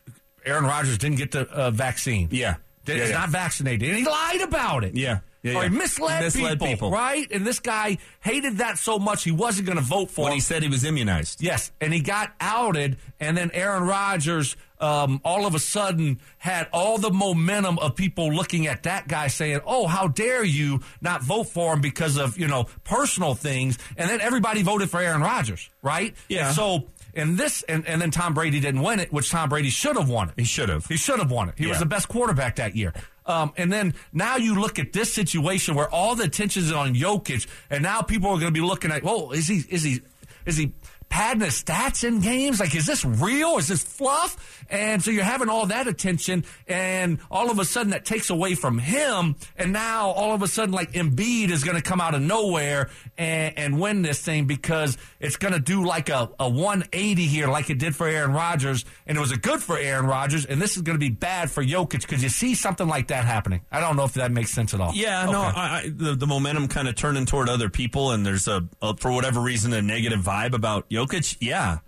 [0.44, 2.28] Aaron Rodgers didn't get the uh, vaccine.
[2.30, 2.56] Yeah.
[2.86, 3.12] He's Yeah, yeah.
[3.12, 3.88] not vaccinated.
[3.88, 4.94] And he lied about it.
[4.94, 5.20] Yeah.
[5.44, 5.78] Yeah, Or he yeah.
[5.78, 6.90] misled, Misled people, people.
[6.90, 7.30] right?
[7.30, 10.36] And this guy hated that so much he wasn't going to vote for when him.
[10.36, 11.40] he said he was immunized.
[11.42, 16.68] Yes, and he got outed, and then Aaron Rodgers um, all of a sudden had
[16.72, 21.22] all the momentum of people looking at that guy saying, "Oh, how dare you not
[21.22, 25.20] vote for him because of you know personal things?" And then everybody voted for Aaron
[25.20, 26.14] Rodgers, right?
[26.28, 26.48] Yeah.
[26.48, 26.88] And so.
[27.16, 30.08] And this, and, and then Tom Brady didn't win it, which Tom Brady should have
[30.08, 30.34] won it.
[30.36, 30.84] He should have.
[30.86, 31.54] He should have won it.
[31.56, 32.92] He was the best quarterback that year.
[33.26, 36.94] Um, and then now you look at this situation where all the attention is on
[36.94, 40.00] Jokic, and now people are going to be looking at, well, is he is he
[40.46, 40.72] is he
[41.14, 42.58] padding the stats in games?
[42.58, 43.56] Like, is this real?
[43.58, 44.66] Is this fluff?
[44.68, 48.56] And so you're having all that attention, and all of a sudden that takes away
[48.56, 49.36] from him.
[49.56, 52.90] And now all of a sudden, like Embiid is going to come out of nowhere
[53.16, 57.46] and, and win this thing because it's going to do like a, a 180 here,
[57.46, 60.60] like it did for Aaron Rodgers, and it was a good for Aaron Rodgers, and
[60.60, 63.60] this is going to be bad for Jokic because you see something like that happening.
[63.70, 64.90] I don't know if that makes sense at all.
[64.94, 65.52] Yeah, no, I,
[65.84, 69.12] I, the, the momentum kind of turning toward other people, and there's a, a, for
[69.12, 71.03] whatever reason, a negative vibe about Jokic.
[71.40, 71.78] Yeah.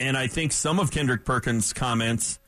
[0.00, 2.38] And I think some of Kendrick Perkins' comments,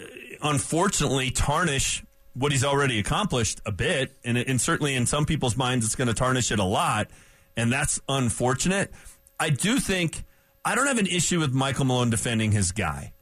[0.00, 0.04] uh,
[0.42, 2.04] unfortunately, tarnish
[2.34, 4.16] what he's already accomplished a bit.
[4.24, 7.08] And, and certainly in some people's minds, it's going to tarnish it a lot.
[7.56, 8.92] And that's unfortunate.
[9.38, 10.24] I do think,
[10.64, 13.12] I don't have an issue with Michael Malone defending his guy.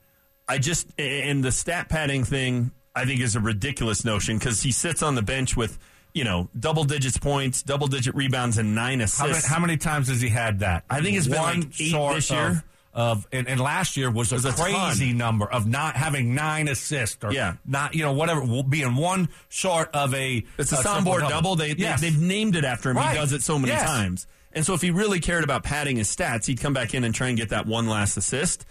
[0.49, 4.73] I just and the stat padding thing I think is a ridiculous notion because he
[4.73, 5.79] sits on the bench with
[6.15, 9.47] you know double digits points, double digit rebounds, and nine How many, assists.
[9.49, 10.85] how many times has he had that?
[10.91, 12.47] I think it's been One like eight short this year.
[12.49, 12.63] Of,
[12.95, 15.19] of and, and last year was a was a crazy ton.
[15.19, 17.55] number of not having nine assists or Yeah.
[17.65, 21.29] not you know whatever being one short of a it's a a soundboard triple-double.
[21.29, 21.57] double.
[21.57, 22.01] They, Yes.
[22.01, 22.97] they have named it after him.
[22.97, 23.13] Right.
[23.13, 23.85] He does it so many Yes.
[23.85, 24.27] times.
[24.53, 27.15] And so if he really cared about padding his stats, he'd come back in and
[27.15, 28.65] try and get that one last assist.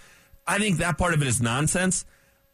[0.45, 2.03] I think that part of it is nonsense.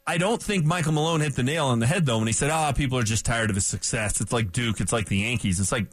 [0.06, 2.50] I don't think Michael Malone hit the nail on the head though when he said,
[2.50, 4.20] "Ah, people are just tired of his success.
[4.20, 4.82] It's like Duke.
[4.82, 5.88] It's like the Yankees." It's like,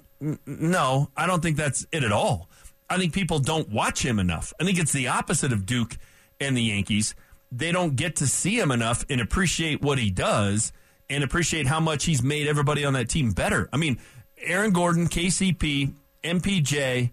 [0.47, 2.51] no, I don't think that's it at all.
[2.89, 4.53] I think people don't watch him enough.
[4.61, 5.97] I think it's the opposite of Duke
[6.41, 7.15] and the Yankees.
[7.53, 10.73] They don't get to see him enough and appreciate what he does
[11.09, 13.69] and appreciate how much he's made everybody on that team better.
[13.73, 13.99] I mean,
[14.39, 17.11] Aaron Gordon, KCP, MPJ,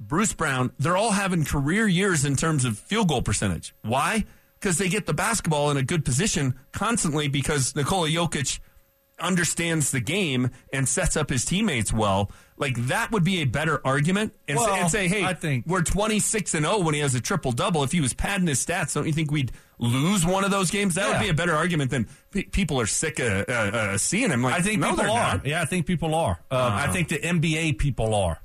[0.00, 3.74] Bruce Brown, they're all having career years in terms of field goal percentage.
[3.82, 4.24] Why?
[4.66, 8.58] Because they get the basketball in a good position constantly because Nikola Jokic
[9.20, 12.32] understands the game and sets up his teammates well.
[12.56, 15.82] Like that would be a better argument and, say, and say, hey, I think- we're
[15.82, 17.84] 26 and 0 when he has a triple double.
[17.84, 20.96] If he was padding his stats, don't you think we'd lose one of those games?
[20.96, 24.30] That would be a better argument than pe- people are sick of uh, uh, seeing
[24.32, 24.42] him.
[24.42, 25.46] Like, I think no, people they're not.
[25.46, 26.40] Yeah, I think people are.
[26.50, 28.40] Um, I think the NBA people are.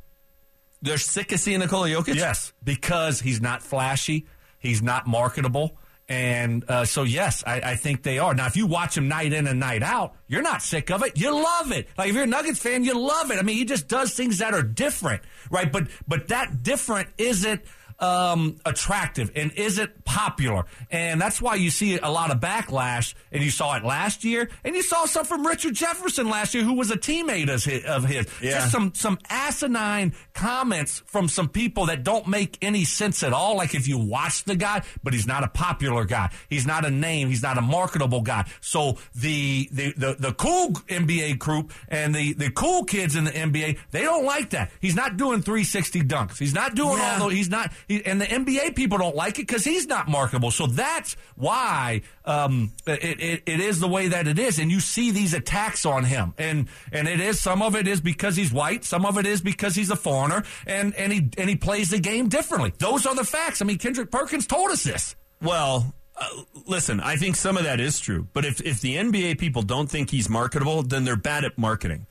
[0.84, 2.14] They're sick of seeing Nikola Jokic.
[2.14, 4.28] Yes, because he's not flashy,
[4.60, 5.80] he's not marketable.
[6.12, 8.34] And uh, so, yes, I, I think they are.
[8.34, 11.18] Now, if you watch him night in and night out, you're not sick of it.
[11.18, 11.88] You love it.
[11.98, 13.40] Like if you're a Nuggets fan, you love it.
[13.40, 15.72] I mean, he just does things that are different, right?
[15.72, 17.62] But but that different isn't
[18.02, 23.14] um, attractive and isn't popular, and that's why you see a lot of backlash.
[23.32, 26.64] And you saw it last year, and you saw some from Richard Jefferson last year,
[26.64, 27.86] who was a teammate of his.
[27.86, 28.28] Of his.
[28.42, 28.52] Yeah.
[28.60, 33.56] Just some some asinine comments from some people that don't make any sense at all.
[33.58, 36.32] Like if you watch the guy, but he's not a popular guy.
[36.50, 37.30] He's not a name.
[37.30, 38.46] He's not a marketable guy.
[38.62, 43.32] So the the the, the cool NBA group and the the cool kids in the
[43.32, 44.72] NBA, they don't like that.
[44.82, 46.38] He's not doing 360 dunks.
[46.38, 47.14] He's not doing Yeah.
[47.14, 47.34] all those.
[47.34, 47.72] He's not.
[47.92, 50.50] He, and the NBA people don't like it because he's not marketable.
[50.50, 54.60] So that's why um, it, it, it is the way that it is.
[54.60, 58.00] And you see these attacks on him, and and it is some of it is
[58.00, 61.50] because he's white, some of it is because he's a foreigner, and and he and
[61.50, 62.72] he plays the game differently.
[62.78, 63.62] Those are the facts.
[63.62, 65.18] I mean, Kendrick Perkins told us this.
[65.42, 68.28] Well, uh, listen, I think some of that is true.
[68.32, 72.08] But if, if the NBA people don't think he's marketable, then they're bad at marketing.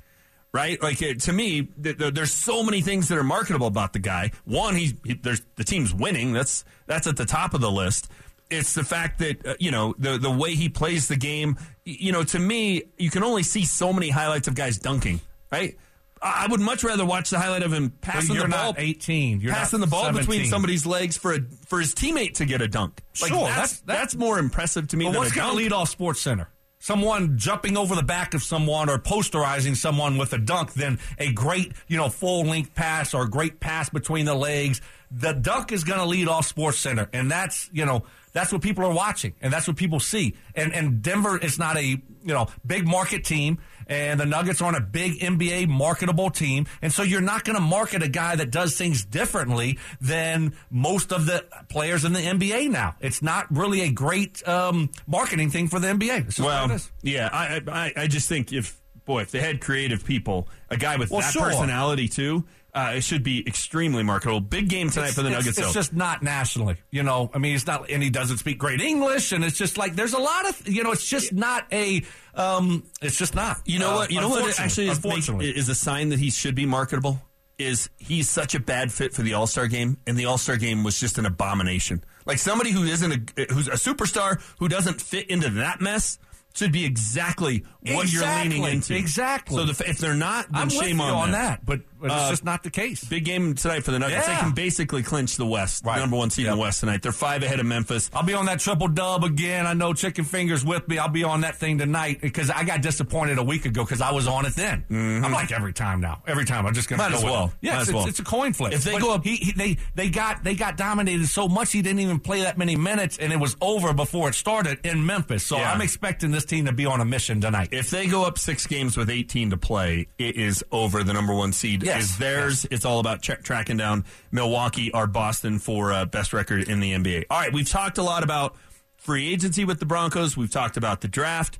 [0.52, 0.82] Right?
[0.82, 4.00] Like, uh, to me, th- th- there's so many things that are marketable about the
[4.00, 4.32] guy.
[4.44, 6.32] One, he's, he, there's, the team's winning.
[6.32, 8.10] That's, that's at the top of the list.
[8.50, 11.56] It's the fact that, uh, you know, the, the way he plays the game.
[11.84, 15.20] You know, to me, you can only see so many highlights of guys dunking,
[15.52, 15.76] right?
[16.20, 19.40] I would much rather watch the highlight of him passing the ball, not 18.
[19.40, 22.66] You're passing the ball between somebody's legs for a, for his teammate to get a
[22.68, 23.00] dunk.
[23.22, 25.96] Like Sure, that's, that's- that's more impressive to me than what's going to lead off
[25.96, 26.48] SportsCenter?
[26.82, 31.30] Someone jumping over the back of someone or posterizing someone with a dunk than a
[31.30, 34.80] great, you know, full length pass or a great pass between the legs.
[35.10, 38.84] The dunk is going to lead off SportsCenter, and that's you know that's what people
[38.86, 40.36] are watching, and that's what people see.
[40.54, 43.58] And and Denver is not a you know big market team,
[43.90, 47.60] and the Nuggets aren't a big NBA marketable team, and so you're not going to
[47.62, 52.70] market a guy that does things differently than most of the players in the NBA
[52.70, 52.94] now.
[53.00, 56.26] It's not really a great um, marketing thing for the NBA.
[56.28, 59.60] It's just what Well, yeah, I, I I just think if boy, if they had
[59.60, 61.46] creative people, a guy with Well, that sure.
[61.46, 64.40] personality too, uh, it should be extremely marketable.
[64.40, 65.58] Big game tonight for the Nuggets.
[65.58, 65.72] It's though.
[65.72, 67.30] just not nationally, you know.
[67.34, 70.14] I mean, it's not, and he doesn't speak great English, and it's just like there's
[70.14, 72.02] a lot of, you know, it's just not a,
[72.34, 73.58] um, it's just not.
[73.64, 74.10] You know Uh, what?
[74.10, 74.58] You know what?
[74.60, 77.20] Actually is, make, is a sign that he should be marketable.
[77.58, 80.56] Is he's such a bad fit for the All Star game, and the All Star
[80.56, 82.02] game was just an abomination.
[82.24, 86.18] Like somebody who isn't a who's a superstar who doesn't fit into that mess.
[86.54, 88.96] should be exactly what you're leaning into.
[88.96, 89.56] exactly.
[89.56, 92.06] So the, if they're not, then I'm shame with you on, on that, but, but
[92.10, 93.04] it's Uh, just not the case.
[93.04, 94.26] Big game tonight for the Nuggets.
[94.26, 95.96] They can basically clinch the West, Right.
[95.96, 97.02] the number one seed in the West tonight.
[97.02, 98.10] They're five ahead of Memphis.
[98.14, 99.66] I'll be on that triple dub again.
[99.66, 100.98] I know Chicken Fingers with me.
[100.98, 104.12] I'll be on that thing tonight because I got disappointed a week ago because I
[104.12, 104.84] was on it then.
[104.90, 106.22] I'm like every time now.
[106.26, 107.12] Every time I'm just going to Mm-hmm.
[107.12, 107.52] Might go as with well.
[107.60, 108.02] Yeah, Might it's, as well.
[108.04, 108.72] it's, it's a coin flip.
[108.72, 111.72] If they But go up- he, he, they they got they got dominated so much
[111.72, 115.04] he didn't even play that many minutes and it was over before it started in
[115.04, 115.44] Memphis.
[115.46, 115.72] So Yeah.
[115.72, 117.68] I'm expecting this team to be on a mission tonight.
[117.72, 121.02] If they go up six games with 18 to play, it is over.
[121.02, 122.02] The number one seed Yes.
[122.04, 122.66] is theirs.
[122.70, 126.92] It's all about tra- tracking down Milwaukee or Boston for uh, best record in the
[126.92, 127.24] NBA.
[127.30, 128.56] All right, we've talked a lot about
[128.96, 130.36] free agency with the Broncos.
[130.36, 131.58] We've talked about the draft.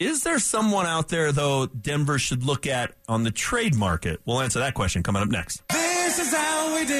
[0.00, 4.20] Is there someone out there, though, Denver should look at on the trade market?
[4.24, 5.62] We'll answer that question coming up next.
[5.68, 6.94] This is how we do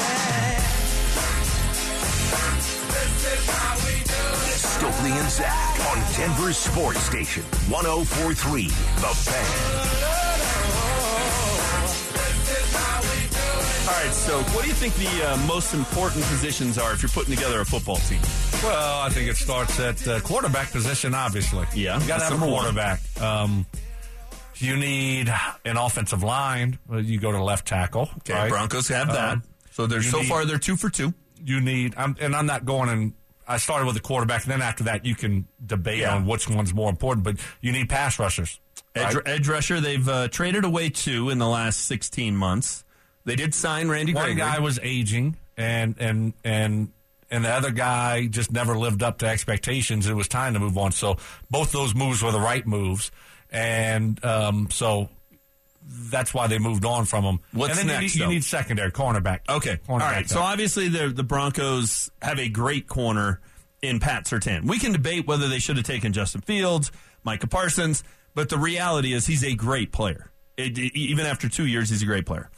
[0.00, 0.64] it.
[4.58, 10.27] Stokley and Zach on Denver Sports Station 1043 The Fan.
[14.04, 17.34] Right, so what do you think the uh, most important positions are if you're putting
[17.34, 18.20] together a football team?
[18.62, 21.66] Well, I think it starts at uh, quarterback position, obviously.
[21.74, 23.00] Yeah, You got to have a quarterback.
[23.20, 23.66] Um,
[24.56, 25.32] you need
[25.64, 26.78] an offensive line.
[26.88, 28.08] Well, you go to left tackle.
[28.18, 28.48] Okay, right?
[28.50, 29.32] Broncos have that.
[29.34, 31.14] Um, so they're so need- far they're two for two.
[31.44, 33.12] You need, I'm, and I'm not going and
[33.46, 36.16] I started with the quarterback, and then after that, you can debate Yeah.
[36.16, 38.60] on which one's more important, but you need pass rushers.
[38.94, 39.28] Edge, right?
[39.28, 42.84] edge rusher, they've uh, traded away two in the last 16 months.
[43.28, 44.40] They did sign Randy One Gregory.
[44.40, 46.92] guy was aging, and and and
[47.30, 50.06] and the other guy just never lived up to expectations.
[50.06, 50.92] It was time to move on.
[50.92, 51.18] So
[51.50, 53.10] both those moves were the right moves,
[53.50, 55.08] and um, so
[56.10, 57.40] that's why they moved on from him.
[57.52, 58.28] What's and then next, You need, though?
[58.30, 59.40] you need secondary cornerback.
[59.48, 59.76] Okay.
[59.88, 60.28] cornerback All right.
[60.28, 63.40] So obviously the the Broncos have a great corner
[63.82, 64.64] in Pat Surtain.
[64.66, 66.90] We can debate whether they should have taken Justin Fields,
[67.24, 68.02] Micah Parsons,
[68.34, 70.30] but the reality is he's a great player.
[70.56, 72.50] It- even after two years, he's a great player.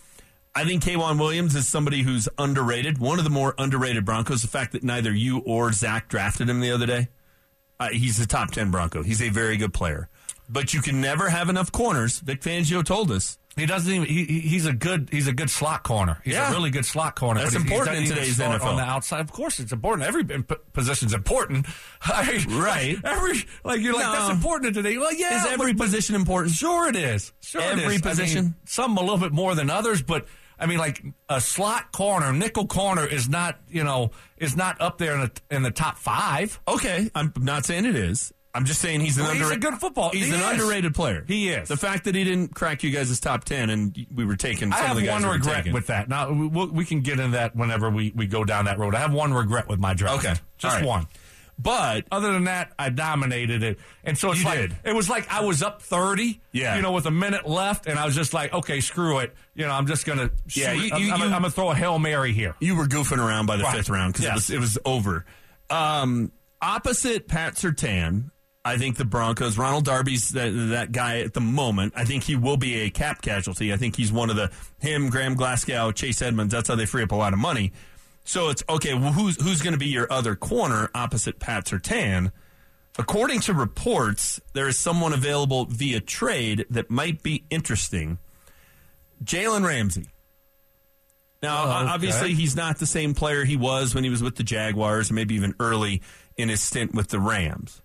[0.55, 2.99] I think K'Waun Williams is somebody who's underrated.
[2.99, 4.43] One of the more underrated Broncos.
[4.43, 7.09] The fact that neither you or Zach drafted him the other day.
[7.79, 9.03] Uh, he's a top 10 Bronco.
[9.03, 10.09] He's a very good player.
[10.49, 12.19] But you can never have enough corners.
[12.19, 13.39] Vic Fangio told us.
[13.57, 14.07] He doesn't even.
[14.09, 15.09] He, he- he's a good.
[15.11, 16.21] He's a good slot corner.
[16.25, 16.51] He's Yeah.
[16.51, 17.41] a really good slot corner.
[17.41, 18.63] That's but he- he important in today's NFL.
[18.65, 20.07] On the outside, of course, it's important.
[20.07, 20.25] Every
[20.73, 21.67] position's important.
[22.03, 22.97] I- Right.
[23.05, 23.35] Every
[23.65, 24.97] like you're like that's important today.
[24.99, 25.41] Well, yeah.
[25.45, 26.55] Is every but- position important?
[26.55, 27.33] Sure, it is.
[27.41, 27.87] Sure, it Every is.
[27.87, 28.55] I mean, position?
[28.67, 30.27] some a little bit more than others, but
[30.61, 33.59] I mean, like a slot corner, nickel corner is not.
[33.69, 36.61] You know, is not up there in the in the top five.
[36.69, 38.33] Okay, I'm not saying it is.
[38.53, 40.45] I'm just saying he's an Well, he's a good football- He's he an is.
[40.51, 41.25] underrated player.
[41.29, 41.69] He is.
[41.69, 44.73] The fact that he didn't crack you guys' top ten and we were taking.
[44.73, 45.73] Some I of have the guys one regret taking.
[45.73, 46.09] with that.
[46.09, 48.97] Now we, we can get into that whenever we, we go down that road.
[48.97, 50.25] I have one regret with my draft.
[50.25, 50.35] Okay.
[50.59, 50.85] just right.
[50.85, 51.07] one.
[51.63, 54.77] But Other than that, I dominated it, and so it's You like did.
[54.85, 56.77] it was like I was up thirty, Yeah.
[56.77, 59.67] you know, with a minute left, and I was just like, okay, screw it, you
[59.67, 61.99] know, I'm just gonna, Yeah, shoot- you- I'm, you- I'm, I'm gonna throw a hail
[61.99, 62.55] mary here.
[62.61, 63.77] you were goofing around by the Right.
[63.77, 64.33] fifth round because Yes.
[64.33, 65.25] it was it was over.
[65.69, 68.31] Um, opposite Pat Surtain,
[68.65, 69.57] I think the Broncos.
[69.57, 71.95] Ronald Darby's that, that guy at the moment.
[71.97, 73.73] I think he will be a cap casualty.
[73.73, 76.53] I think he's one of the him, Graham Glasgow, Chase Edmonds.
[76.53, 77.73] That's how they free up a lot of money.
[78.31, 78.95] So it's okay.
[78.95, 82.31] Well, who's who's going to be your other corner opposite Pat Surtain?
[82.97, 88.19] According to reports, there is someone available via trade that might be interesting.
[89.25, 90.11] Jalen Ramsey.
[91.43, 91.91] Now, Oh, okay.
[91.93, 95.35] obviously, he's not the same player he was when he was with the Jaguars, maybe
[95.35, 96.01] even early
[96.37, 97.83] in his stint with the Rams.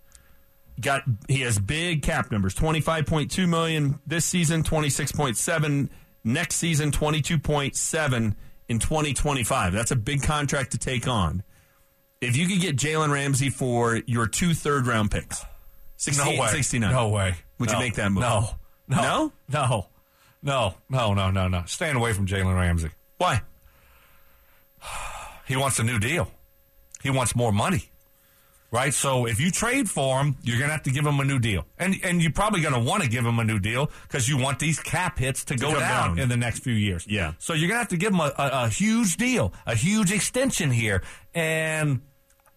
[0.80, 5.12] Got he has big cap numbers: twenty five point two million this season, twenty six
[5.12, 5.90] point seven
[6.24, 8.36] next season, twenty two point seven
[8.70, 9.74] in twenty twenty five.
[9.74, 11.44] That's a big contract to take on.
[12.22, 15.44] If you could get Jalen Ramsey for your two third round picks,
[15.98, 16.92] 68 No way, 69.
[16.92, 17.36] no way.
[17.60, 18.22] Would you make that move?
[18.22, 18.50] No,
[18.88, 19.32] no, No?
[19.50, 19.88] no,
[20.42, 21.64] no, no, no, no, no.
[21.68, 22.90] Staying away from Jalen Ramsey.
[23.18, 23.42] Why?
[25.48, 26.32] He wants a new deal.
[27.04, 27.92] He wants more money.
[28.72, 28.94] Right?
[28.94, 31.40] So if you trade for him, you're going to have to give him a new
[31.40, 31.66] deal.
[31.78, 34.38] And and you're probably going to want to give him a new deal because you
[34.38, 36.20] want these cap hits to go down, down.
[36.20, 37.06] in the next few years.
[37.08, 37.34] Yeah.
[37.38, 40.12] So you're going to have to give him a, a, a huge deal, a huge
[40.12, 41.04] extension here.
[41.34, 42.02] And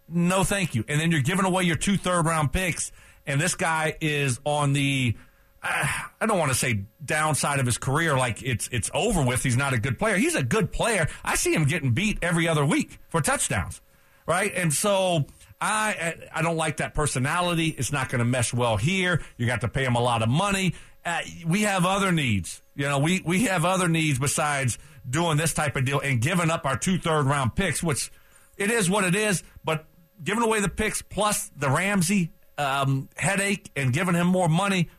[0.08, 0.84] no thank you.
[0.88, 2.90] And then you're giving away your two third round picks.
[3.26, 5.14] And this guy is on the
[5.62, 5.86] uh,
[6.20, 9.42] I don't want to say downside of his career, like it's it's over with.
[9.42, 10.16] He's not a good player.
[10.16, 11.08] He's a good player.
[11.24, 13.80] I see him getting beat every other week for touchdowns,
[14.26, 14.52] right?
[14.54, 15.26] And so
[15.60, 17.74] I I don't like that personality.
[17.76, 19.22] It's not going to mesh well here.
[19.36, 20.74] You got to pay him a lot of money.
[21.04, 22.62] Uh, we have other needs.
[22.74, 24.78] You know, we we have other needs besides
[25.08, 28.10] doing this type of deal and giving up our two third round picks, which
[28.56, 29.42] it is what it is.
[29.64, 29.86] But
[30.22, 34.90] giving away the picks plus the Ramsey um, headache and giving him more money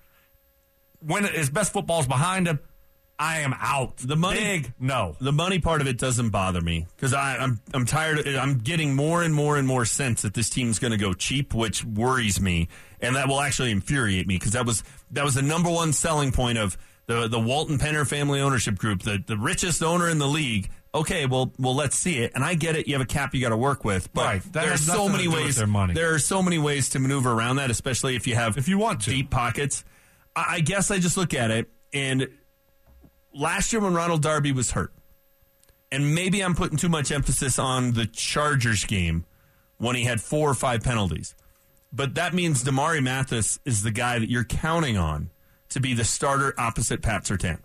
[0.99, 2.59] when his best football's behind him,
[3.21, 3.97] I am out.
[3.97, 5.17] The money- Big, no.
[5.19, 8.19] The money part of it doesn't bother me because I'm I'm tired.
[8.25, 11.13] Of, I'm getting more and more and more sense that this team's going to go
[11.13, 12.69] cheap, which worries me,
[13.01, 16.31] and that will actually infuriate me because that was that was the number one selling
[16.31, 20.27] point of the the Walton Penner family ownership group, the the richest owner in the
[20.27, 20.69] league.
[20.95, 22.31] Okay, well, well, let's see it.
[22.33, 22.87] And I get it.
[22.87, 24.53] You have a cap you got to work with, but Right.
[24.53, 25.55] There are so many to do with ways.
[25.57, 25.93] their money.
[25.93, 28.79] There are so many ways to maneuver around that, especially if you have If you
[28.79, 29.11] want to.
[29.11, 29.83] deep pockets.
[30.35, 32.27] I, I guess I just look at it and
[33.39, 34.93] last year when Ronald Darby was hurt,
[35.91, 39.25] and maybe I'm putting too much emphasis on the Chargers game
[39.77, 41.35] when he had four or five penalties.
[41.91, 45.31] But that means Damari Mathis is the guy that you're counting on
[45.69, 47.59] to be the starter opposite Pat Surtain.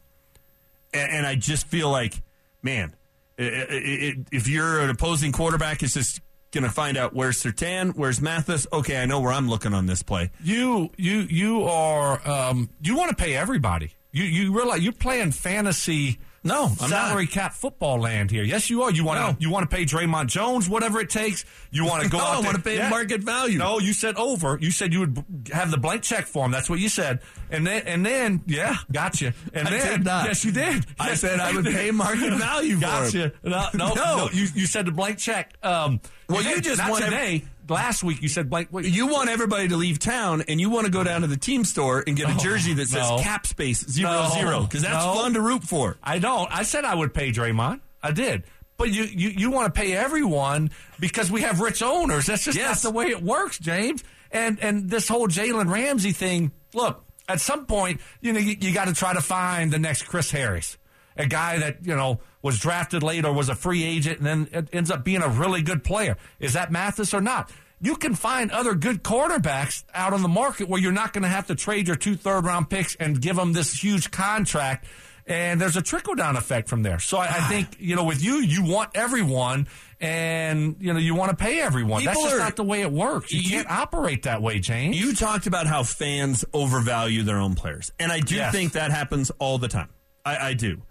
[0.95, 2.23] And, and I just feel like,
[2.63, 2.95] man,
[3.39, 6.21] i i i if you're an opposing quarterback, it's just
[6.53, 8.67] going to find out where's Surtain, where's Mathis.
[8.73, 10.31] Okay, I know where I'm looking on this play.
[10.43, 13.93] You you you are um, you want to pay everybody.
[14.15, 16.19] You you realize you're playing fantasy.
[16.47, 17.33] No, I'm salary not.
[17.33, 18.43] cap football land here.
[18.45, 18.91] Yes, you are.
[18.93, 19.37] You want to No.
[19.41, 21.47] you want to pay Dre'Mont Jones whatever it takes.
[21.71, 23.57] You want to go No, out I wanna pay market value.
[23.59, 24.59] No, you said over.
[24.61, 26.51] You said you would have the blank check for him.
[26.53, 27.21] That's what you said.
[27.51, 29.33] And then and then yeah, gotcha.
[29.55, 30.27] And I then did not.
[30.27, 30.85] yes, you did.
[31.01, 31.75] I Yes, said I you would did.
[31.75, 33.19] pay market value for gotcha.
[33.19, 33.33] him.
[33.43, 34.29] No, no, No.
[34.31, 35.55] You you said the blank check.
[35.63, 35.99] Um,
[36.29, 37.45] Well, and you just want every- today.
[37.69, 38.51] Last week you said.
[38.51, 41.37] Wait, You want everybody to leave town, and you want to go down to the
[41.37, 43.19] team store and get a oh, jersey that says no.
[43.19, 44.31] cap space zero No.
[44.35, 45.15] zero because that's No.
[45.15, 45.97] fun to root for.
[46.03, 46.49] I don't.
[46.55, 47.81] I said I would pay Dre'Mont.
[48.03, 48.45] I did.
[48.77, 52.27] But you, you, you want to pay everyone because we have rich owners.
[52.27, 52.83] That's just Yes.
[52.85, 54.03] not the way it works, James.
[54.33, 56.51] And and this whole Jalen Ramsey thing.
[56.75, 60.03] Look, at some point, you know, you, you got to try to find the next
[60.03, 60.77] Chris Harris,
[61.17, 64.49] a guy that you know was drafted late or was a free agent, and then
[64.53, 66.17] it ends up being a really good player.
[66.39, 67.51] Is that Mathis or not?
[67.81, 71.29] You can find other good quarterbacks out on the market where you're not going to
[71.29, 74.87] have to trade your two third round picks and give them this huge contract
[75.27, 76.99] and there's a trickle down effect from there.
[76.99, 77.47] So I, I ah.
[77.49, 79.69] think you know, with you, you want everyone,
[80.01, 82.05] and you know, you want to pay everyone.
[82.05, 83.33] That's just are- not the way it works.
[83.33, 85.01] You, You- can't operate that way, James.
[85.01, 88.53] You talked about how fans overvalue their own players, and I do Yes.
[88.53, 89.89] think that happens all the time.
[90.25, 90.83] I, I do,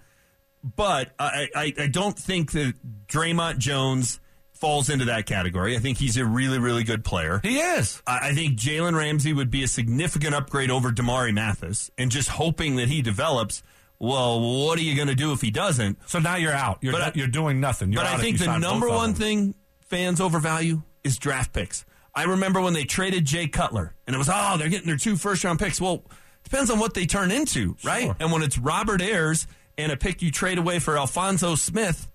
[0.64, 2.74] but I, I, I don't think that
[3.07, 4.20] Dre'Mont Jones
[4.53, 5.76] falls into that category.
[5.76, 7.41] I think he's a really, really good player.
[7.43, 8.01] he is.
[8.07, 12.30] I I think Jalen Ramsey would be a significant upgrade over Damari Mathis, and just
[12.30, 13.61] hoping that he develops.
[13.99, 15.97] Well, what are you going to do if he doesn't?
[16.09, 16.80] So now you're out.
[16.82, 17.91] You're I- you're doing nothing.
[17.93, 21.86] You're but I think the number one thing fans overvalue is draft picks.
[22.16, 25.16] I remember when they traded Jay Cutler, and it was, oh, they're getting their two
[25.16, 25.80] first round picks.
[25.82, 26.03] Well,
[26.43, 28.03] depends on what they turn into, right?
[28.05, 28.16] Sure.
[28.20, 29.47] And when it's Robert Ayers
[29.78, 32.09] and a pick you trade away for Alphonso Smith,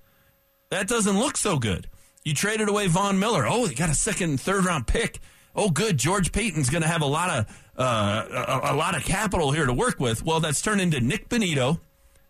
[0.70, 1.88] that doesn't look so good.
[2.24, 3.46] You traded away Von Miller.
[3.46, 5.20] Oh, you got a second and third round pick.
[5.54, 5.98] Oh, good.
[5.98, 9.66] George Paton's going to have a lot of uh, a, a lot of capital here
[9.66, 10.24] to work with.
[10.24, 11.80] Well, that's turned into Nik Bonitto.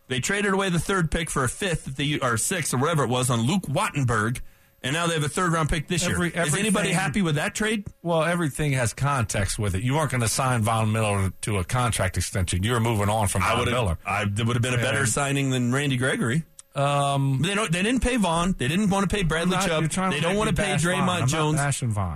[0.08, 3.08] They traded away the third pick for a fifth, they, or sixth, or whatever it
[3.08, 4.40] was, on Luke Wattenberg,
[4.82, 6.42] and now they have a third round pick this Every- year.
[6.44, 7.86] Is anybody happy with that trade?
[8.02, 9.82] Well, everything has context with it.
[9.82, 12.62] You weren't going to sign Von Miller to a contract extension.
[12.62, 13.98] You were moving on from Von would Miller.
[14.06, 16.44] I it would have been a better And- signing than Randy Gregory.
[16.74, 17.72] Um, they don't.
[17.72, 18.54] They didn't pay Von.
[18.56, 19.80] They didn't want to pay Bradley not- Chubb.
[19.82, 20.74] you're trying to They don't want to pay.
[20.74, 21.58] Dre'Mont Jones.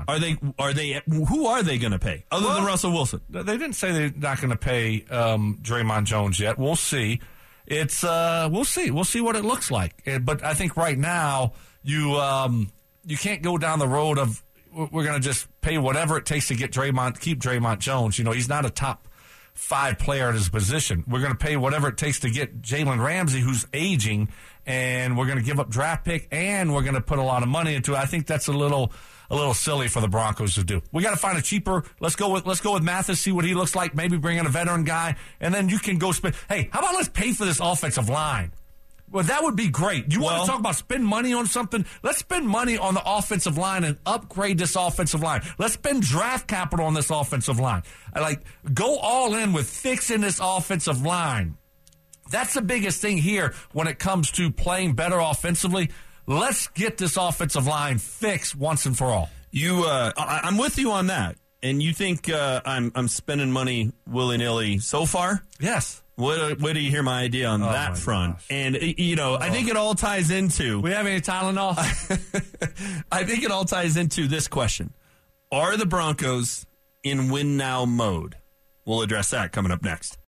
[0.06, 0.36] Are they?
[0.56, 1.00] Are they?
[1.08, 3.22] Who are they going to pay other than Russell Wilson?
[3.28, 6.58] They didn't say they're not going to pay um, Draymond Jones yet.
[6.58, 7.20] We'll see.
[7.66, 8.90] It's uh, we'll see.
[8.90, 10.02] We'll see what it looks like.
[10.06, 11.52] Uh, But I think right now
[11.82, 12.70] you um,
[13.04, 14.42] you can't go down the road of
[14.72, 18.18] we're going to just pay whatever it takes to get Dre'Mont, keep Dre'Mont Jones.
[18.18, 19.06] You know, he's not a top
[19.54, 21.04] five player in his position.
[21.06, 24.30] We're going to pay whatever it takes to get Jalen Ramsey, who's aging,
[24.64, 27.42] and we're going to give up draft pick, and we're going to put a lot
[27.42, 27.98] of money into it.
[27.98, 28.92] I think that's a little
[29.32, 30.82] a little silly for the Broncos to do.
[30.92, 31.84] We got to find a cheaper.
[32.00, 33.94] Let's go with let's go with Mathis, see what he looks like.
[33.94, 36.34] Maybe bring in a veteran guy, and then you can go spend.
[36.48, 38.52] Hey, how about let's pay for this offensive line?
[39.10, 40.10] Well, that would be great.
[40.12, 41.84] You want to talk about spend money on something?
[42.02, 45.42] Let's spend money on the offensive line and upgrade this offensive line.
[45.58, 47.82] Let's spend draft capital on this offensive line.
[48.14, 51.56] I like go all in with fixing this offensive line.
[52.30, 55.90] That's the biggest thing here when it comes to playing better offensively.
[56.26, 59.28] Let's get this offensive line fixed once and for all.
[59.50, 61.36] You, uh, I, I'm with you on that.
[61.64, 65.44] And you think uh, I'm I'm spending money willy nilly so far?
[65.60, 66.02] Yes.
[66.16, 68.34] What Where do you hear my idea on Oh, that front?
[68.34, 68.46] gosh.
[68.50, 70.80] And you know, I think it all ties into.
[70.80, 71.76] We have any Tylenol?
[73.12, 74.92] I think it all ties into this question:
[75.52, 76.66] Are the Broncos
[77.04, 78.34] in win now mode?
[78.84, 80.18] We'll address that coming up next.